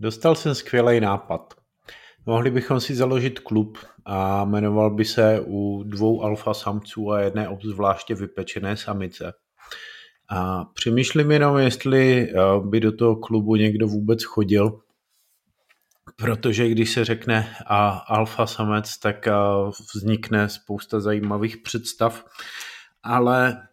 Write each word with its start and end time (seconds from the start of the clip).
Dostal 0.00 0.34
jsem 0.34 0.54
skvělý 0.54 1.00
nápad. 1.00 1.54
Mohli 2.26 2.50
bychom 2.50 2.80
si 2.80 2.94
založit 2.94 3.38
klub 3.38 3.78
a 4.04 4.44
jmenoval 4.44 4.90
by 4.90 5.04
se 5.04 5.40
u 5.46 5.82
dvou 5.86 6.22
alfa 6.22 6.54
samců 6.54 7.10
a 7.12 7.20
jedné 7.20 7.48
obzvláště 7.48 8.14
vypečené 8.14 8.76
samice. 8.76 9.32
A 10.30 10.64
přemýšlím 10.64 11.30
jenom, 11.30 11.58
jestli 11.58 12.30
eh, 12.30 12.34
by 12.60 12.80
do 12.80 12.92
toho 12.96 13.16
klubu 13.16 13.56
někdo 13.56 13.86
vůbec 13.86 14.24
chodil, 14.24 14.80
protože 16.16 16.68
když 16.68 16.92
se 16.92 17.04
řekne 17.04 17.56
a 17.66 17.88
alfa 17.90 18.46
samec, 18.46 18.98
tak 18.98 19.26
eh, 19.26 19.32
vznikne 19.94 20.48
spousta 20.48 21.00
zajímavých 21.00 21.56
představ, 21.56 22.24
ale 23.02 23.68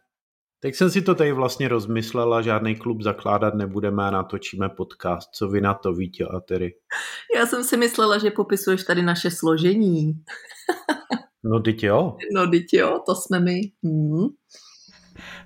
tak 0.65 0.75
jsem 0.75 0.89
si 0.89 1.01
to 1.01 1.15
tady 1.15 1.31
vlastně 1.31 1.67
rozmyslela, 1.67 2.41
žádný 2.41 2.75
klub 2.75 3.01
zakládat 3.01 3.53
nebudeme 3.53 4.03
a 4.03 4.11
natočíme 4.11 4.69
podcast. 4.69 5.29
Co 5.29 5.47
vy 5.47 5.61
na 5.61 5.73
to, 5.73 5.93
Vítě 5.93 6.25
a 6.25 6.39
Terry? 6.39 6.73
Já 7.35 7.45
jsem 7.45 7.63
si 7.63 7.77
myslela, 7.77 8.17
že 8.17 8.31
popisuješ 8.31 8.83
tady 8.83 9.01
naše 9.01 9.31
složení. 9.31 10.13
No 11.47 11.59
teď 11.59 11.83
jo. 11.83 12.17
No 12.33 12.47
teď 12.47 12.63
jo, 12.73 12.99
to 13.05 13.15
jsme 13.15 13.39
my. 13.39 13.61
Hmm. 13.83 14.27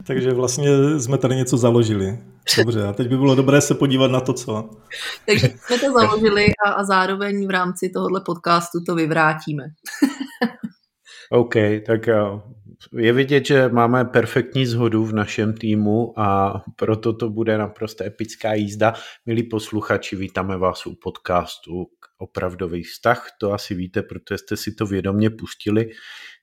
Takže 0.08 0.34
vlastně 0.34 1.00
jsme 1.00 1.18
tady 1.18 1.36
něco 1.36 1.58
založili. 1.58 2.20
Dobře, 2.58 2.88
a 2.88 2.94
teď 2.94 3.08
by 3.08 3.18
bylo 3.18 3.36
dobré 3.36 3.62
se 3.62 3.76
podívat 3.76 4.12
na 4.12 4.22
to, 4.22 4.34
co. 4.34 4.70
Takže 5.26 5.48
jsme 5.58 5.80
to 5.80 5.94
založili 6.00 6.46
a, 6.66 6.72
a 6.72 6.84
zároveň 6.84 7.48
v 7.48 7.50
rámci 7.50 7.90
tohohle 7.90 8.22
podcastu 8.26 8.80
to 8.88 8.96
vyvrátíme. 8.96 9.64
OK, 11.32 11.56
tak 11.86 12.10
je 12.98 13.14
vidět, 13.14 13.46
že 13.46 13.70
máme 13.70 14.06
perfektní 14.06 14.66
zhodu 14.66 15.06
v 15.06 15.14
našem 15.14 15.54
týmu 15.54 16.20
a 16.20 16.54
proto 16.76 17.14
to 17.14 17.30
bude 17.30 17.58
naprosto 17.58 18.04
epická 18.04 18.54
jízda. 18.54 18.94
Milí 19.26 19.44
posluchači, 19.44 20.16
vítáme 20.16 20.58
vás 20.58 20.86
u 20.86 20.96
podcastu 21.04 21.88
Opravdový 22.18 22.84
vztah. 22.84 23.28
To 23.40 23.54
asi 23.54 23.76
víte, 23.76 24.02
protože 24.02 24.38
jste 24.38 24.58
si 24.58 24.76
to 24.76 24.86
vědomě 24.86 25.30
pustili 25.30 25.90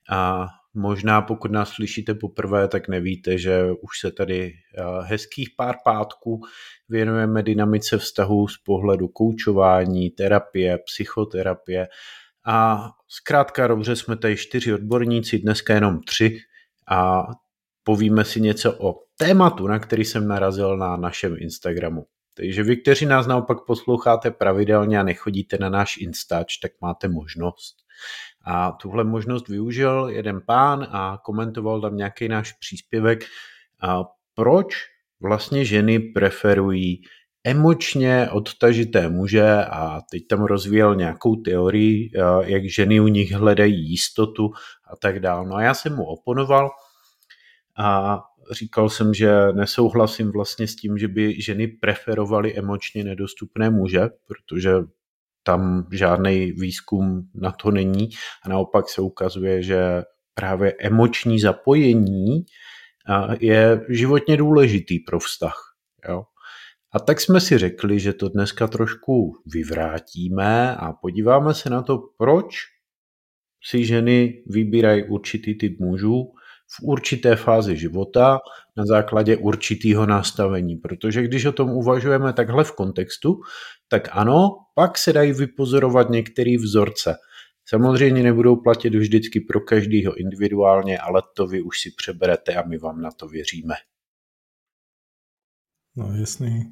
a 0.09 0.47
možná 0.73 1.21
pokud 1.21 1.51
nás 1.51 1.69
slyšíte 1.69 2.13
poprvé, 2.13 2.67
tak 2.67 2.87
nevíte, 2.87 3.37
že 3.37 3.63
už 3.81 3.99
se 3.99 4.11
tady 4.11 4.53
hezkých 5.03 5.49
pár 5.57 5.75
pátků 5.83 6.41
věnujeme 6.89 7.43
dynamice 7.43 7.97
vztahu 7.97 8.47
z 8.47 8.57
pohledu 8.57 9.07
koučování, 9.07 10.09
terapie, 10.09 10.77
psychoterapie 10.77 11.87
a 12.47 12.89
zkrátka 13.07 13.67
dobře 13.67 13.95
jsme 13.95 14.17
tady 14.17 14.37
čtyři 14.37 14.73
odborníci, 14.73 15.39
dneska 15.39 15.73
jenom 15.73 16.01
tři 16.01 16.39
a 16.91 17.27
povíme 17.83 18.25
si 18.25 18.41
něco 18.41 18.77
o 18.79 18.99
tématu, 19.17 19.67
na 19.67 19.79
který 19.79 20.05
jsem 20.05 20.27
narazil 20.27 20.77
na 20.77 20.97
našem 20.97 21.35
Instagramu. 21.39 22.05
Takže 22.33 22.63
vy, 22.63 22.77
kteří 22.77 23.05
nás 23.05 23.27
naopak 23.27 23.57
posloucháte 23.67 24.31
pravidelně 24.31 24.99
a 24.99 25.03
nechodíte 25.03 25.57
na 25.57 25.69
náš 25.69 25.97
Instač, 25.97 26.57
tak 26.57 26.71
máte 26.81 27.07
možnost. 27.07 27.75
A 28.45 28.71
tuhle 28.71 29.03
možnost 29.03 29.47
využil 29.47 30.07
jeden 30.09 30.41
pán 30.45 30.87
a 30.91 31.17
komentoval 31.23 31.81
tam 31.81 31.97
nějaký 31.97 32.27
náš 32.27 32.53
příspěvek, 32.53 33.25
a 33.81 34.03
proč 34.35 34.75
vlastně 35.21 35.65
ženy 35.65 35.99
preferují 35.99 37.01
emočně 37.47 38.29
odtažité 38.31 39.09
muže 39.09 39.65
a 39.65 40.01
teď 40.11 40.27
tam 40.27 40.43
rozvíjel 40.43 40.95
nějakou 40.95 41.35
teorii, 41.35 42.11
eh, 42.15 42.21
jak 42.51 42.65
ženy 42.65 42.99
u 42.99 43.07
nich 43.07 43.31
hledají 43.31 43.89
jistotu 43.89 44.51
a 44.91 44.95
tak 44.95 45.19
dále. 45.19 45.47
No 45.47 45.55
a 45.55 45.61
já 45.61 45.73
jsem 45.73 45.95
mu 45.95 46.05
oponoval 46.05 46.69
a 47.77 48.19
říkal 48.51 48.89
jsem, 48.89 49.13
že 49.13 49.31
nesouhlasím 49.51 50.31
vlastně 50.31 50.67
s 50.67 50.75
tím, 50.75 50.97
že 50.97 51.07
by 51.07 51.41
ženy 51.41 51.67
preferovaly 51.67 52.57
emočně 52.57 53.03
nedostupné 53.03 53.69
muže, 53.69 54.01
protože 54.27 54.71
tam 55.43 55.87
žádný 55.91 56.51
výzkum 56.51 57.29
na 57.35 57.51
to 57.51 57.71
není 57.71 58.09
a 58.43 58.49
naopak 58.49 58.89
se 58.89 59.01
ukazuje, 59.01 59.63
že 59.63 60.03
právě 60.33 60.73
emoční 60.79 61.39
zapojení 61.39 62.45
eh, 63.09 63.37
je 63.39 63.85
životně 63.89 64.37
důležitý 64.37 64.99
pro 64.99 65.19
vztah. 65.19 65.75
Jo? 66.09 66.23
A 66.97 66.99
tak 66.99 67.21
jsme 67.21 67.41
si 67.41 67.57
řekli, 67.57 67.99
že 67.99 68.13
to 68.13 68.29
dneska 68.29 68.67
trošku 68.67 69.33
vyvrátíme 69.53 70.75
a 70.75 70.93
podíváme 70.93 71.53
se 71.53 71.69
na 71.69 71.81
to, 71.81 71.99
proč 72.17 72.55
si 73.63 73.85
ženy 73.85 74.43
vybírají 74.47 75.03
určitý 75.03 75.57
typ 75.57 75.79
mužů 75.79 76.31
v 76.67 76.83
určité 76.83 77.35
fázi 77.35 77.77
života 77.77 78.39
na 78.77 78.85
základě 78.85 79.37
určitého 79.37 80.05
nastavení. 80.05 80.75
Protože 80.75 81.23
když 81.23 81.45
o 81.45 81.51
tom 81.51 81.69
uvažujeme 81.69 82.33
takhle 82.33 82.63
v 82.63 82.71
kontextu, 82.71 83.39
tak 83.87 84.09
ano, 84.11 84.49
pak 84.75 84.97
se 84.97 85.13
dají 85.13 85.33
vypozorovat 85.33 86.09
některé 86.09 86.55
vzorce. 86.57 87.15
Samozřejmě 87.65 88.23
nebudou 88.23 88.55
platit 88.55 88.95
vždycky 88.95 89.39
pro 89.39 89.59
každého 89.59 90.15
individuálně, 90.15 90.97
ale 90.99 91.21
to 91.35 91.47
vy 91.47 91.61
už 91.61 91.79
si 91.79 91.91
přeberete 91.97 92.55
a 92.55 92.67
my 92.67 92.77
vám 92.77 93.01
na 93.01 93.11
to 93.11 93.27
věříme. 93.27 93.75
No 95.97 96.15
jasný. 96.15 96.71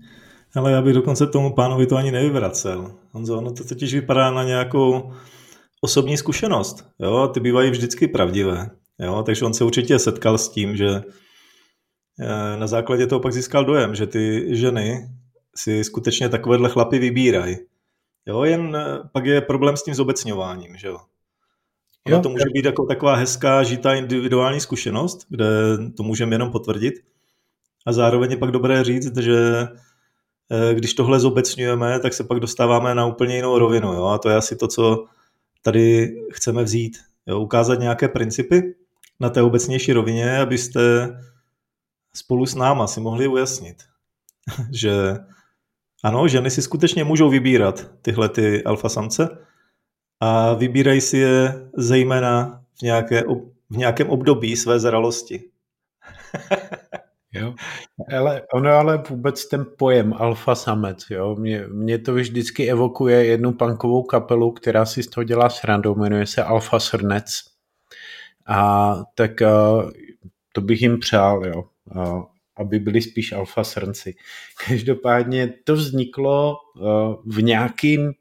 Ale 0.55 0.71
já 0.71 0.81
bych 0.81 0.93
dokonce 0.93 1.27
tomu 1.27 1.53
pánovi 1.53 1.87
to 1.87 1.95
ani 1.95 2.11
nevyvracel. 2.11 2.95
Honzo, 3.11 3.37
ono 3.37 3.51
to 3.51 3.63
totiž 3.63 3.93
vypadá 3.93 4.31
na 4.31 4.43
nějakou 4.43 5.11
osobní 5.81 6.17
zkušenost. 6.17 6.87
Jo? 6.99 7.27
Ty 7.27 7.39
bývají 7.39 7.71
vždycky 7.71 8.07
pravdivé. 8.07 8.69
Jo? 8.99 9.23
Takže 9.25 9.45
on 9.45 9.53
se 9.53 9.63
určitě 9.63 9.99
setkal 9.99 10.37
s 10.37 10.49
tím, 10.49 10.75
že 10.75 10.87
eh, 12.19 12.57
na 12.57 12.67
základě 12.67 13.07
toho 13.07 13.19
pak 13.19 13.33
získal 13.33 13.65
dojem, 13.65 13.95
že 13.95 14.07
ty 14.07 14.45
ženy 14.55 15.09
si 15.55 15.83
skutečně 15.83 16.29
takovéhle 16.29 16.69
chlapy 16.69 16.99
vybírají. 16.99 17.57
Jo, 18.25 18.43
jen 18.43 18.75
eh, 18.75 18.99
pak 19.11 19.25
je 19.25 19.41
problém 19.41 19.77
s 19.77 19.83
tím 19.83 19.93
zobecňováním, 19.93 20.77
že 20.77 20.87
jo. 20.87 20.97
Ono 22.07 22.15
jo, 22.15 22.21
to 22.21 22.29
může 22.29 22.45
být 22.53 22.65
jako 22.65 22.85
taková 22.85 23.15
hezká, 23.15 23.63
žitá 23.63 23.93
individuální 23.93 24.59
zkušenost, 24.59 25.25
kde 25.29 25.45
to 25.97 26.03
můžeme 26.03 26.35
jenom 26.35 26.51
potvrdit, 26.51 26.93
a 27.85 27.93
zároveň 27.93 28.31
je 28.31 28.37
pak 28.37 28.51
dobré 28.51 28.83
říct, 28.83 29.17
že 29.17 29.67
eh, 30.51 30.73
když 30.73 30.93
tohle 30.93 31.19
zobecňujeme, 31.19 31.99
tak 31.99 32.13
se 32.13 32.23
pak 32.23 32.39
dostáváme 32.39 32.95
na 32.95 33.05
úplně 33.05 33.35
jinou 33.35 33.59
rovinu. 33.59 33.93
Jo? 33.93 34.05
A 34.05 34.17
to 34.17 34.29
je 34.29 34.35
asi 34.35 34.55
to, 34.55 34.67
co 34.67 35.05
tady 35.61 36.15
chceme 36.31 36.63
vzít. 36.63 36.97
Jo? 37.27 37.39
Ukázat 37.39 37.79
nějaké 37.79 38.07
principy 38.07 38.75
na 39.19 39.29
té 39.29 39.41
obecnější 39.41 39.93
rovině, 39.93 40.37
abyste 40.37 41.09
spolu 42.13 42.45
s 42.45 42.55
náma 42.55 42.87
si 42.87 42.99
mohli 42.99 43.27
ujasnit, 43.27 43.83
že 44.71 45.17
ano, 46.03 46.27
ženy 46.27 46.51
si 46.51 46.61
skutečně 46.61 47.03
můžou 47.03 47.29
vybírat 47.29 47.91
tyhle 48.01 48.29
ty 48.29 48.63
alfa 48.63 48.89
samce 48.89 49.37
a 50.19 50.53
vybírají 50.53 51.01
si 51.01 51.17
je 51.17 51.69
zejména 51.77 52.61
v, 52.79 52.81
nějaké, 52.81 53.23
v 53.69 53.77
nějakém 53.77 54.09
období 54.09 54.55
své 54.55 54.79
zralosti. 54.79 55.43
Jo. 57.35 57.53
Ale 58.17 58.41
ono 58.53 58.69
ale 58.69 59.03
vůbec 59.09 59.47
ten 59.47 59.65
pojem 59.77 60.13
alfa 60.17 60.55
samec, 60.55 61.05
jo, 61.09 61.35
mě, 61.35 61.63
mě 61.67 61.99
to 61.99 62.13
vždycky 62.13 62.71
evokuje 62.71 63.25
jednu 63.25 63.51
punkovou 63.53 64.03
kapelu, 64.03 64.51
která 64.51 64.85
si 64.85 65.03
z 65.03 65.07
toho 65.07 65.23
dělá 65.23 65.49
srandu, 65.49 65.95
jmenuje 65.95 66.25
se 66.25 66.43
Alfa 66.43 66.79
Srnec. 66.79 67.43
A 68.47 68.95
tak 69.15 69.31
uh, 69.41 69.91
to 70.53 70.61
bych 70.61 70.81
jim 70.81 70.99
přál, 70.99 71.45
jo, 71.45 71.63
uh, 71.95 72.23
aby 72.57 72.79
byli 72.79 73.01
spíš 73.01 73.31
alfa 73.31 73.63
srnci. 73.63 74.15
Každopádně 74.67 75.53
to 75.63 75.75
vzniklo 75.75 76.55
uh, 76.75 77.15
v 77.25 77.41
nějakým 77.41 78.13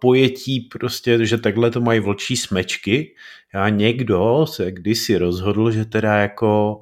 pojetí 0.00 0.60
prostě, 0.60 1.26
že 1.26 1.38
takhle 1.38 1.70
to 1.70 1.80
mají 1.80 2.00
vlčí 2.00 2.36
smečky 2.36 3.14
a 3.54 3.68
někdo 3.68 4.46
se 4.48 4.72
kdysi 4.72 5.16
rozhodl, 5.16 5.70
že 5.70 5.84
teda 5.84 6.14
jako 6.16 6.80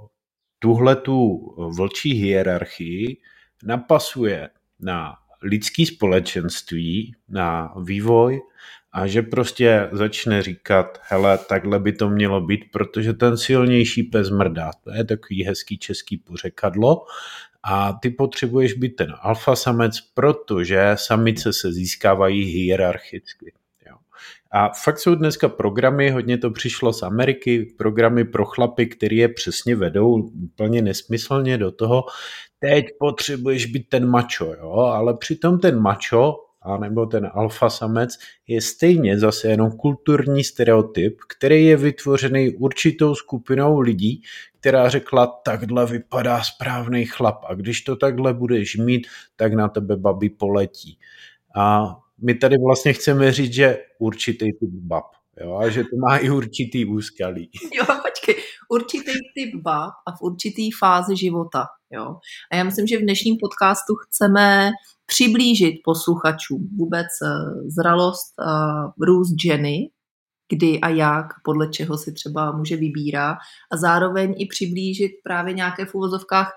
tuhle 0.59 0.97
tu 0.97 1.39
vlčí 1.77 2.13
hierarchii 2.13 3.17
napasuje 3.65 4.49
na 4.81 5.15
lidský 5.43 5.87
společenství, 5.87 7.15
na 7.29 7.75
vývoj 7.83 8.41
a 8.93 9.07
že 9.07 9.23
prostě 9.23 9.89
začne 9.93 10.43
říkat, 10.43 11.01
hele, 11.03 11.39
takhle 11.39 11.79
by 11.79 11.93
to 11.93 12.11
mělo 12.11 12.41
být, 12.41 12.65
protože 12.73 13.13
ten 13.13 13.37
silnější 13.37 14.03
pes 14.03 14.31
mrdá. 14.31 14.71
To 14.85 14.91
je 14.91 15.05
takový 15.05 15.45
hezký 15.45 15.79
český 15.79 16.17
pořekadlo 16.17 17.05
a 17.63 17.93
ty 17.93 18.11
potřebuješ 18.11 18.73
být 18.73 18.97
ten 18.97 19.15
alfa 19.21 19.57
samec, 19.57 20.01
protože 20.01 20.91
samice 20.95 21.53
se 21.53 21.73
získávají 21.73 22.45
hierarchicky. 22.45 23.53
A 24.51 24.69
fakt 24.85 24.99
jsou 24.99 25.15
dneska 25.15 25.49
programy, 25.49 26.11
hodně 26.11 26.39
to 26.39 26.51
přišlo 26.51 26.93
z 26.93 27.03
Ameriky, 27.03 27.75
programy 27.79 28.25
pro 28.25 28.45
chlapy, 28.45 28.87
které 28.87 29.17
je 29.17 29.29
přesně 29.29 29.77
vedou 29.77 30.15
úplně 30.45 30.83
nesmyslně 30.83 31.59
do 31.59 31.73
toho, 31.73 32.05
teď 32.59 32.87
potřebuješ 32.99 33.67
být 33.67 33.89
ten 33.89 34.07
mačo, 34.07 34.55
jo? 34.61 34.73
ale 34.73 35.17
přitom 35.17 35.59
ten 35.59 35.81
mačo, 35.81 36.35
a 36.63 36.77
nebo 36.77 37.07
ten 37.07 37.31
alfa 37.35 37.71
samec, 37.71 38.19
je 38.47 38.61
stejně 38.61 39.19
zase 39.19 39.49
jenom 39.49 39.73
kulturní 39.73 40.45
stereotyp, 40.45 41.19
který 41.29 41.65
je 41.65 41.77
vytvořený 41.77 42.51
určitou 42.51 43.15
skupinou 43.15 43.81
lidí, 43.81 44.23
která 44.61 44.89
řekla, 44.89 45.27
takhle 45.27 45.87
vypadá 45.87 46.43
správný 46.43 47.05
chlap 47.05 47.45
a 47.49 47.55
když 47.55 47.81
to 47.81 47.97
takhle 47.97 48.35
budeš 48.35 48.77
mít, 48.77 49.07
tak 49.37 49.55
na 49.55 49.69
tebe 49.69 49.97
babi 49.97 50.31
poletí. 50.31 50.99
A 51.57 51.97
my 52.23 52.35
tady 52.35 52.57
vlastně 52.67 52.93
chceme 52.93 53.33
říct, 53.33 53.53
že 53.53 53.79
určitý 53.99 54.47
typ 54.47 54.71
bab. 54.73 55.05
Jo, 55.41 55.57
a 55.57 55.69
že 55.69 55.83
to 55.83 55.97
má 56.09 56.17
i 56.17 56.31
určitý 56.31 56.85
úskalí. 56.85 57.51
Jo, 57.75 57.85
počkej, 58.03 58.35
určitý 58.71 59.13
typ 59.35 59.63
bab 59.63 59.93
a 60.07 60.17
v 60.17 60.23
určitý 60.23 60.71
fázi 60.73 61.17
života. 61.17 61.67
Jo. 61.91 62.17
A 62.53 62.57
já 62.57 62.65
myslím, 62.65 62.87
že 62.87 62.99
v 62.99 63.03
dnešním 63.03 63.37
podcastu 63.41 63.95
chceme 63.95 64.71
přiblížit 65.07 65.75
posluchačům 65.85 66.69
vůbec 66.79 67.07
eh, 67.23 67.29
zralost, 67.67 68.35
růst 69.01 69.35
ženy, 69.45 69.91
kdy 70.49 70.81
a 70.81 70.89
jak, 70.89 71.27
podle 71.45 71.69
čeho 71.69 71.99
si 71.99 72.13
třeba 72.13 72.53
může 72.53 72.77
vybírá 72.77 73.37
a 73.73 73.77
zároveň 73.77 74.35
i 74.39 74.47
přiblížit 74.47 75.13
právě 75.25 75.55
nějaké 75.55 75.87
v 75.87 75.95
úvozovkách 75.95 76.53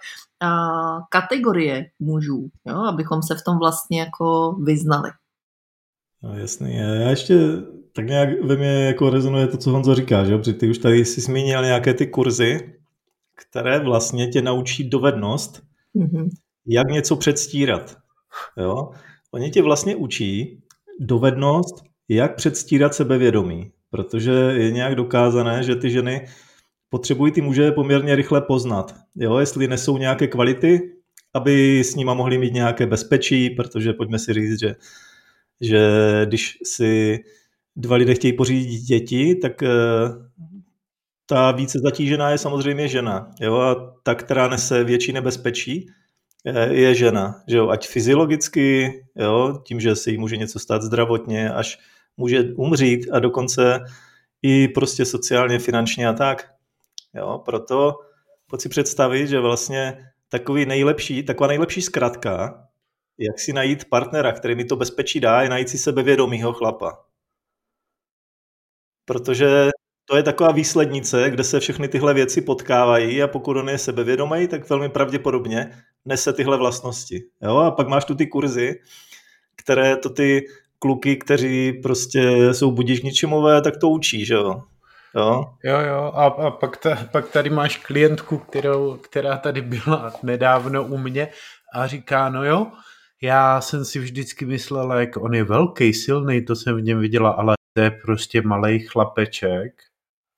kategorie 1.09 1.85
mužů, 1.99 2.49
jo, 2.67 2.77
abychom 2.77 3.21
se 3.23 3.35
v 3.35 3.43
tom 3.45 3.57
vlastně 3.59 3.99
jako 3.99 4.55
vyznali. 4.63 5.11
No 6.23 6.39
jasný, 6.39 6.75
já 6.75 7.09
ještě 7.09 7.35
tak 7.93 8.07
nějak 8.07 8.29
ve 8.43 8.55
mně 8.55 8.67
jako 8.67 9.09
rezonuje 9.09 9.47
to, 9.47 9.57
co 9.57 9.71
Honzo 9.71 9.95
říká, 9.95 10.25
že? 10.25 10.37
Protože 10.37 10.53
ty 10.53 10.69
už 10.69 10.77
tady 10.77 11.05
si 11.05 11.21
zmínil 11.21 11.61
nějaké 11.61 11.93
ty 11.93 12.07
kurzy, 12.07 12.73
které 13.35 13.79
vlastně 13.79 14.27
tě 14.27 14.41
naučí 14.41 14.89
dovednost, 14.89 15.63
mm-hmm. 15.95 16.29
jak 16.67 16.87
něco 16.87 17.15
předstírat. 17.15 17.97
Jo? 18.57 18.89
Oni 19.31 19.51
tě 19.51 19.61
vlastně 19.61 19.95
učí 19.95 20.63
dovednost, 20.99 21.83
jak 22.09 22.35
předstírat 22.35 22.95
sebevědomí, 22.95 23.71
protože 23.89 24.31
je 24.31 24.71
nějak 24.71 24.95
dokázané, 24.95 25.63
že 25.63 25.75
ty 25.75 25.89
ženy 25.89 26.25
potřebují 26.89 27.31
ty 27.31 27.41
muže 27.41 27.71
poměrně 27.71 28.15
rychle 28.15 28.41
poznat. 28.41 28.95
Jo? 29.15 29.37
Jestli 29.37 29.67
nesou 29.67 29.97
nějaké 29.97 30.27
kvality, 30.27 30.79
aby 31.33 31.79
s 31.79 31.95
nima 31.95 32.13
mohli 32.13 32.37
mít 32.37 32.53
nějaké 32.53 32.85
bezpečí, 32.85 33.49
protože 33.49 33.93
pojďme 33.93 34.19
si 34.19 34.33
říct, 34.33 34.59
že, 34.59 34.75
že 35.61 35.81
když 36.25 36.57
si 36.63 37.19
dva 37.75 37.95
lidé 37.95 38.15
chtějí 38.15 38.33
pořídit 38.33 38.81
děti, 38.81 39.35
tak 39.35 39.63
eh, 39.63 39.69
ta 41.25 41.51
více 41.51 41.79
zatížená 41.79 42.29
je 42.29 42.37
samozřejmě 42.37 42.87
žena. 42.87 43.31
Jo? 43.41 43.55
A 43.55 43.93
ta, 44.03 44.15
která 44.15 44.47
nese 44.47 44.83
větší 44.83 45.13
nebezpečí, 45.13 45.89
eh, 46.45 46.73
je 46.73 46.95
žena. 46.95 47.43
Že 47.47 47.57
jo? 47.57 47.69
Ať 47.69 47.87
fyziologicky, 47.87 48.91
jo? 49.15 49.61
tím, 49.65 49.79
že 49.79 49.95
se 49.95 50.11
jí 50.11 50.17
může 50.17 50.37
něco 50.37 50.59
stát 50.59 50.81
zdravotně, 50.81 51.53
až 51.53 51.79
může 52.17 52.43
umřít 52.43 53.07
a 53.11 53.19
dokonce 53.19 53.79
i 54.41 54.67
prostě 54.67 55.05
sociálně, 55.05 55.59
finančně 55.59 56.07
a 56.07 56.13
tak. 56.13 56.51
Jo? 57.13 57.41
Proto 57.45 57.93
pojď 58.47 58.61
si 58.61 58.69
představit, 58.69 59.27
že 59.27 59.39
vlastně 59.39 59.97
takový 60.29 60.65
nejlepší, 60.65 61.23
taková 61.23 61.47
nejlepší 61.47 61.81
zkratka, 61.81 62.67
jak 63.17 63.39
si 63.39 63.53
najít 63.53 63.85
partnera, 63.85 64.31
který 64.31 64.55
mi 64.55 64.65
to 64.65 64.75
bezpečí 64.75 65.19
dá, 65.19 65.41
je 65.41 65.49
najít 65.49 65.69
si 65.69 65.77
sebevědomýho 65.77 66.53
chlapa 66.53 67.11
protože 69.11 69.69
to 70.05 70.17
je 70.17 70.23
taková 70.23 70.51
výslednice, 70.51 71.29
kde 71.29 71.43
se 71.43 71.59
všechny 71.59 71.87
tyhle 71.87 72.13
věci 72.13 72.41
potkávají 72.41 73.23
a 73.23 73.27
pokud 73.27 73.57
on 73.57 73.69
je 73.69 73.77
sebevědomý, 73.77 74.47
tak 74.47 74.69
velmi 74.69 74.89
pravděpodobně 74.89 75.71
nese 76.05 76.33
tyhle 76.33 76.57
vlastnosti. 76.57 77.23
Jo? 77.41 77.57
A 77.57 77.71
pak 77.71 77.87
máš 77.87 78.05
tu 78.05 78.15
ty 78.15 78.27
kurzy, 78.27 78.79
které 79.55 79.97
to 79.97 80.09
ty 80.09 80.45
kluky, 80.79 81.15
kteří 81.15 81.73
prostě 81.73 82.53
jsou 82.53 82.71
budíž 82.71 83.01
ničemové, 83.01 83.61
tak 83.61 83.77
to 83.77 83.89
učí, 83.89 84.25
že 84.25 84.33
jo? 84.33 84.63
Jo, 85.15 85.45
jo, 85.63 85.79
jo. 85.79 86.11
A, 86.15 86.25
a 86.25 86.51
pak, 86.51 86.77
ta, 86.77 87.07
pak 87.11 87.31
tady 87.31 87.49
máš 87.49 87.77
klientku, 87.77 88.37
kterou, 88.37 88.97
která 88.97 89.37
tady 89.37 89.61
byla 89.61 90.13
nedávno 90.23 90.83
u 90.83 90.97
mě 90.97 91.27
a 91.73 91.87
říká, 91.87 92.29
no 92.29 92.45
jo, 92.45 92.67
já 93.21 93.61
jsem 93.61 93.85
si 93.85 93.99
vždycky 93.99 94.45
myslela, 94.45 94.99
jak 94.99 95.17
on 95.17 95.33
je 95.33 95.43
velký, 95.43 95.93
silný, 95.93 96.45
to 96.45 96.55
jsem 96.55 96.77
v 96.77 96.81
něm 96.81 96.99
viděla, 96.99 97.29
ale 97.29 97.55
to 97.73 97.81
je 97.81 97.91
prostě 97.91 98.41
malý 98.41 98.79
chlapeček, 98.79 99.83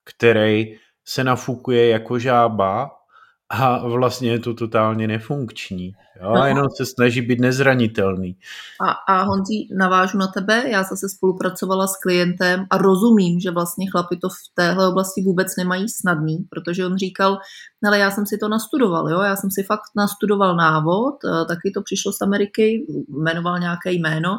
který 0.09 0.79
se 1.07 1.23
nafukuje 1.23 1.89
jako 1.89 2.19
žába 2.19 3.02
a 3.49 3.87
vlastně 3.87 4.31
je 4.31 4.39
to 4.39 4.53
totálně 4.53 5.07
nefunkční. 5.07 5.93
Jo? 6.21 6.29
A 6.29 6.47
jenom 6.47 6.65
se 6.77 6.85
snaží 6.85 7.21
být 7.21 7.39
nezranitelný. 7.39 8.37
A, 8.81 9.13
a 9.13 9.23
Honzí, 9.23 9.69
navážu 9.77 10.17
na 10.17 10.27
tebe, 10.27 10.63
já 10.69 10.83
zase 10.83 11.09
spolupracovala 11.09 11.87
s 11.87 11.97
klientem 11.97 12.65
a 12.69 12.77
rozumím, 12.77 13.39
že 13.39 13.51
vlastně 13.51 13.91
chlapi 13.91 14.17
to 14.17 14.29
v 14.29 14.35
téhle 14.53 14.87
oblasti 14.87 15.21
vůbec 15.21 15.47
nemají 15.57 15.89
snadný, 15.89 16.37
protože 16.49 16.85
on 16.85 16.97
říkal, 16.97 17.37
ale 17.85 17.99
já 17.99 18.11
jsem 18.11 18.25
si 18.25 18.37
to 18.37 18.49
nastudoval, 18.49 19.09
jo? 19.09 19.21
já 19.21 19.35
jsem 19.35 19.51
si 19.51 19.63
fakt 19.63 19.91
nastudoval 19.95 20.55
návod, 20.55 21.15
eh, 21.25 21.45
taky 21.45 21.71
to 21.73 21.81
přišlo 21.81 22.13
z 22.13 22.21
Ameriky, 22.21 22.85
jmenoval 23.09 23.59
nějaké 23.59 23.91
jméno, 23.91 24.29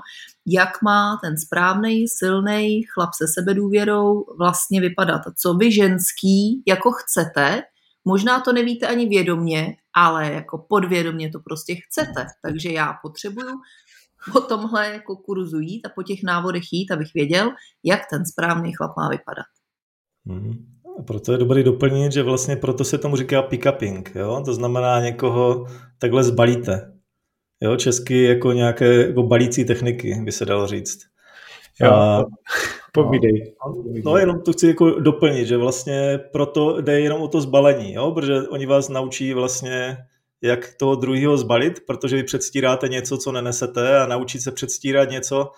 jak 0.47 0.83
má 0.83 1.19
ten 1.23 1.37
správný, 1.39 2.09
silný 2.09 2.83
chlap 2.95 3.11
se 3.15 3.25
sebedůvěrou 3.35 4.25
vlastně 4.39 4.81
vypadat. 4.81 5.23
Co 5.43 5.55
vy 5.55 5.73
ženský 5.73 6.62
jako 6.67 6.91
chcete, 6.93 7.62
Možná 8.05 8.41
to 8.41 8.53
nevíte 8.53 8.87
ani 8.87 9.06
vědomně, 9.06 9.77
ale 9.97 10.33
jako 10.33 10.67
podvědomně 10.69 11.31
to 11.31 11.39
prostě 11.41 11.75
chcete. 11.75 12.27
Takže 12.43 12.73
já 12.73 12.95
potřebuju 13.03 13.56
po 14.33 14.41
tomhle 14.41 14.93
jako 14.93 15.17
kurzu 15.17 15.59
jít 15.59 15.87
a 15.87 15.89
po 15.95 16.03
těch 16.03 16.23
návodech 16.23 16.62
jít, 16.73 16.91
abych 16.91 17.15
věděl, 17.15 17.51
jak 17.85 18.01
ten 18.11 18.27
správný 18.27 18.73
chlap 18.73 18.97
má 18.97 19.09
vypadat. 19.09 19.47
Hmm. 20.27 20.75
A 20.99 21.03
proto 21.03 21.33
je 21.33 21.39
dobrý 21.39 21.62
doplnit, 21.62 22.12
že 22.12 22.23
vlastně 22.23 22.56
proto 22.56 22.85
se 22.85 22.99
tomu 22.99 23.17
říká 23.17 23.43
pick-uping. 23.43 24.03
Jo? 24.15 24.43
To 24.45 24.55
znamená 24.55 25.00
někoho 25.00 25.67
takhle 25.99 26.25
zbalíte. 26.25 26.93
Jo? 27.61 27.77
Česky 27.77 28.23
jako 28.23 28.53
nějaké 28.53 29.07
jako 29.07 29.23
balící 29.23 29.65
techniky, 29.65 30.21
by 30.25 30.33
se 30.33 30.45
dalo 30.45 30.67
říct. 30.67 31.13
Jo. 31.81 31.93
A 31.93 32.25
Povídej. 32.94 33.55
No, 33.67 33.85
no 34.05 34.17
jenom 34.17 34.41
to 34.41 34.53
chci 34.53 34.67
jako 34.67 34.91
doplnit, 34.91 35.47
že 35.47 35.56
vlastně 35.56 36.21
proto 36.32 36.81
jde 36.81 37.00
jenom 37.00 37.23
o 37.23 37.29
to 37.29 37.41
zbalení, 37.41 37.93
jo? 37.93 38.11
protože 38.11 38.49
oni 38.49 38.67
vás 38.67 38.88
naučí 38.88 39.35
vlastně 39.35 39.97
jak 40.43 40.75
toho 40.75 40.94
druhého 40.94 41.37
zbalit, 41.37 41.87
protože 41.87 42.17
vy 42.17 42.23
předstíráte 42.23 42.88
něco, 42.88 43.19
co 43.19 43.32
nenesete 43.32 44.00
a 44.00 44.06
naučit 44.06 44.41
se 44.41 44.53
předstírat 44.53 45.11
něco, 45.11 45.50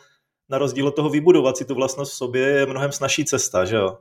na 0.49 0.59
rozdíl 0.59 0.89
od 0.89 0.97
toho 0.97 1.11
vybudovat 1.11 1.57
si 1.57 1.65
tu 1.65 1.75
vlastnost 1.75 2.13
v 2.13 2.17
sobě 2.17 2.43
je 2.43 2.67
mnohem 2.67 2.93
snažší 2.93 3.25
cesta, 3.25 3.65
že 3.65 3.77
jo? 3.77 3.99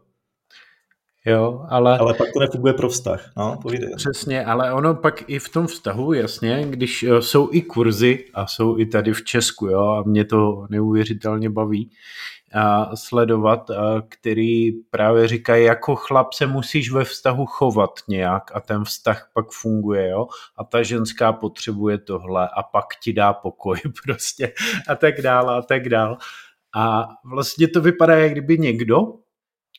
Jo, 1.25 1.65
ale... 1.69 1.97
Ale 1.97 2.13
pak 2.13 2.27
to 2.33 2.39
nefunguje 2.39 2.73
pro 2.73 2.89
vztah, 2.89 3.31
no, 3.37 3.59
povídej. 3.61 3.89
Přesně, 3.95 4.45
ale 4.45 4.73
ono 4.73 4.95
pak 4.95 5.29
i 5.29 5.39
v 5.39 5.49
tom 5.49 5.67
vztahu, 5.67 6.13
jasně, 6.13 6.65
když 6.69 7.03
eh, 7.03 7.21
jsou 7.21 7.49
i 7.51 7.61
kurzy 7.61 8.25
a 8.33 8.47
jsou 8.47 8.79
i 8.79 8.85
tady 8.85 9.13
v 9.13 9.23
Česku, 9.23 9.67
jo, 9.67 9.87
a 9.87 10.03
mě 10.03 10.25
to 10.25 10.67
neuvěřitelně 10.69 11.49
baví, 11.49 11.91
sledovat, 12.95 13.71
který 14.09 14.71
právě 14.71 15.27
říkají, 15.27 15.65
jako 15.65 15.95
chlap 15.95 16.33
se 16.33 16.47
musíš 16.47 16.91
ve 16.91 17.03
vztahu 17.03 17.45
chovat 17.45 17.91
nějak 18.07 18.55
a 18.55 18.59
ten 18.59 18.83
vztah 18.83 19.29
pak 19.33 19.45
funguje, 19.51 20.09
jo, 20.09 20.27
a 20.57 20.63
ta 20.63 20.83
ženská 20.83 21.33
potřebuje 21.33 21.97
tohle 21.97 22.49
a 22.57 22.63
pak 22.63 22.85
ti 23.03 23.13
dá 23.13 23.33
pokoj 23.33 23.77
prostě 24.05 24.53
a 24.87 24.95
tak 24.95 25.21
dále 25.21 25.57
a 25.57 25.61
tak 25.61 25.89
dále. 25.89 26.17
A 26.75 27.07
vlastně 27.25 27.67
to 27.67 27.81
vypadá, 27.81 28.15
jak 28.15 28.31
kdyby 28.31 28.57
někdo 28.57 29.13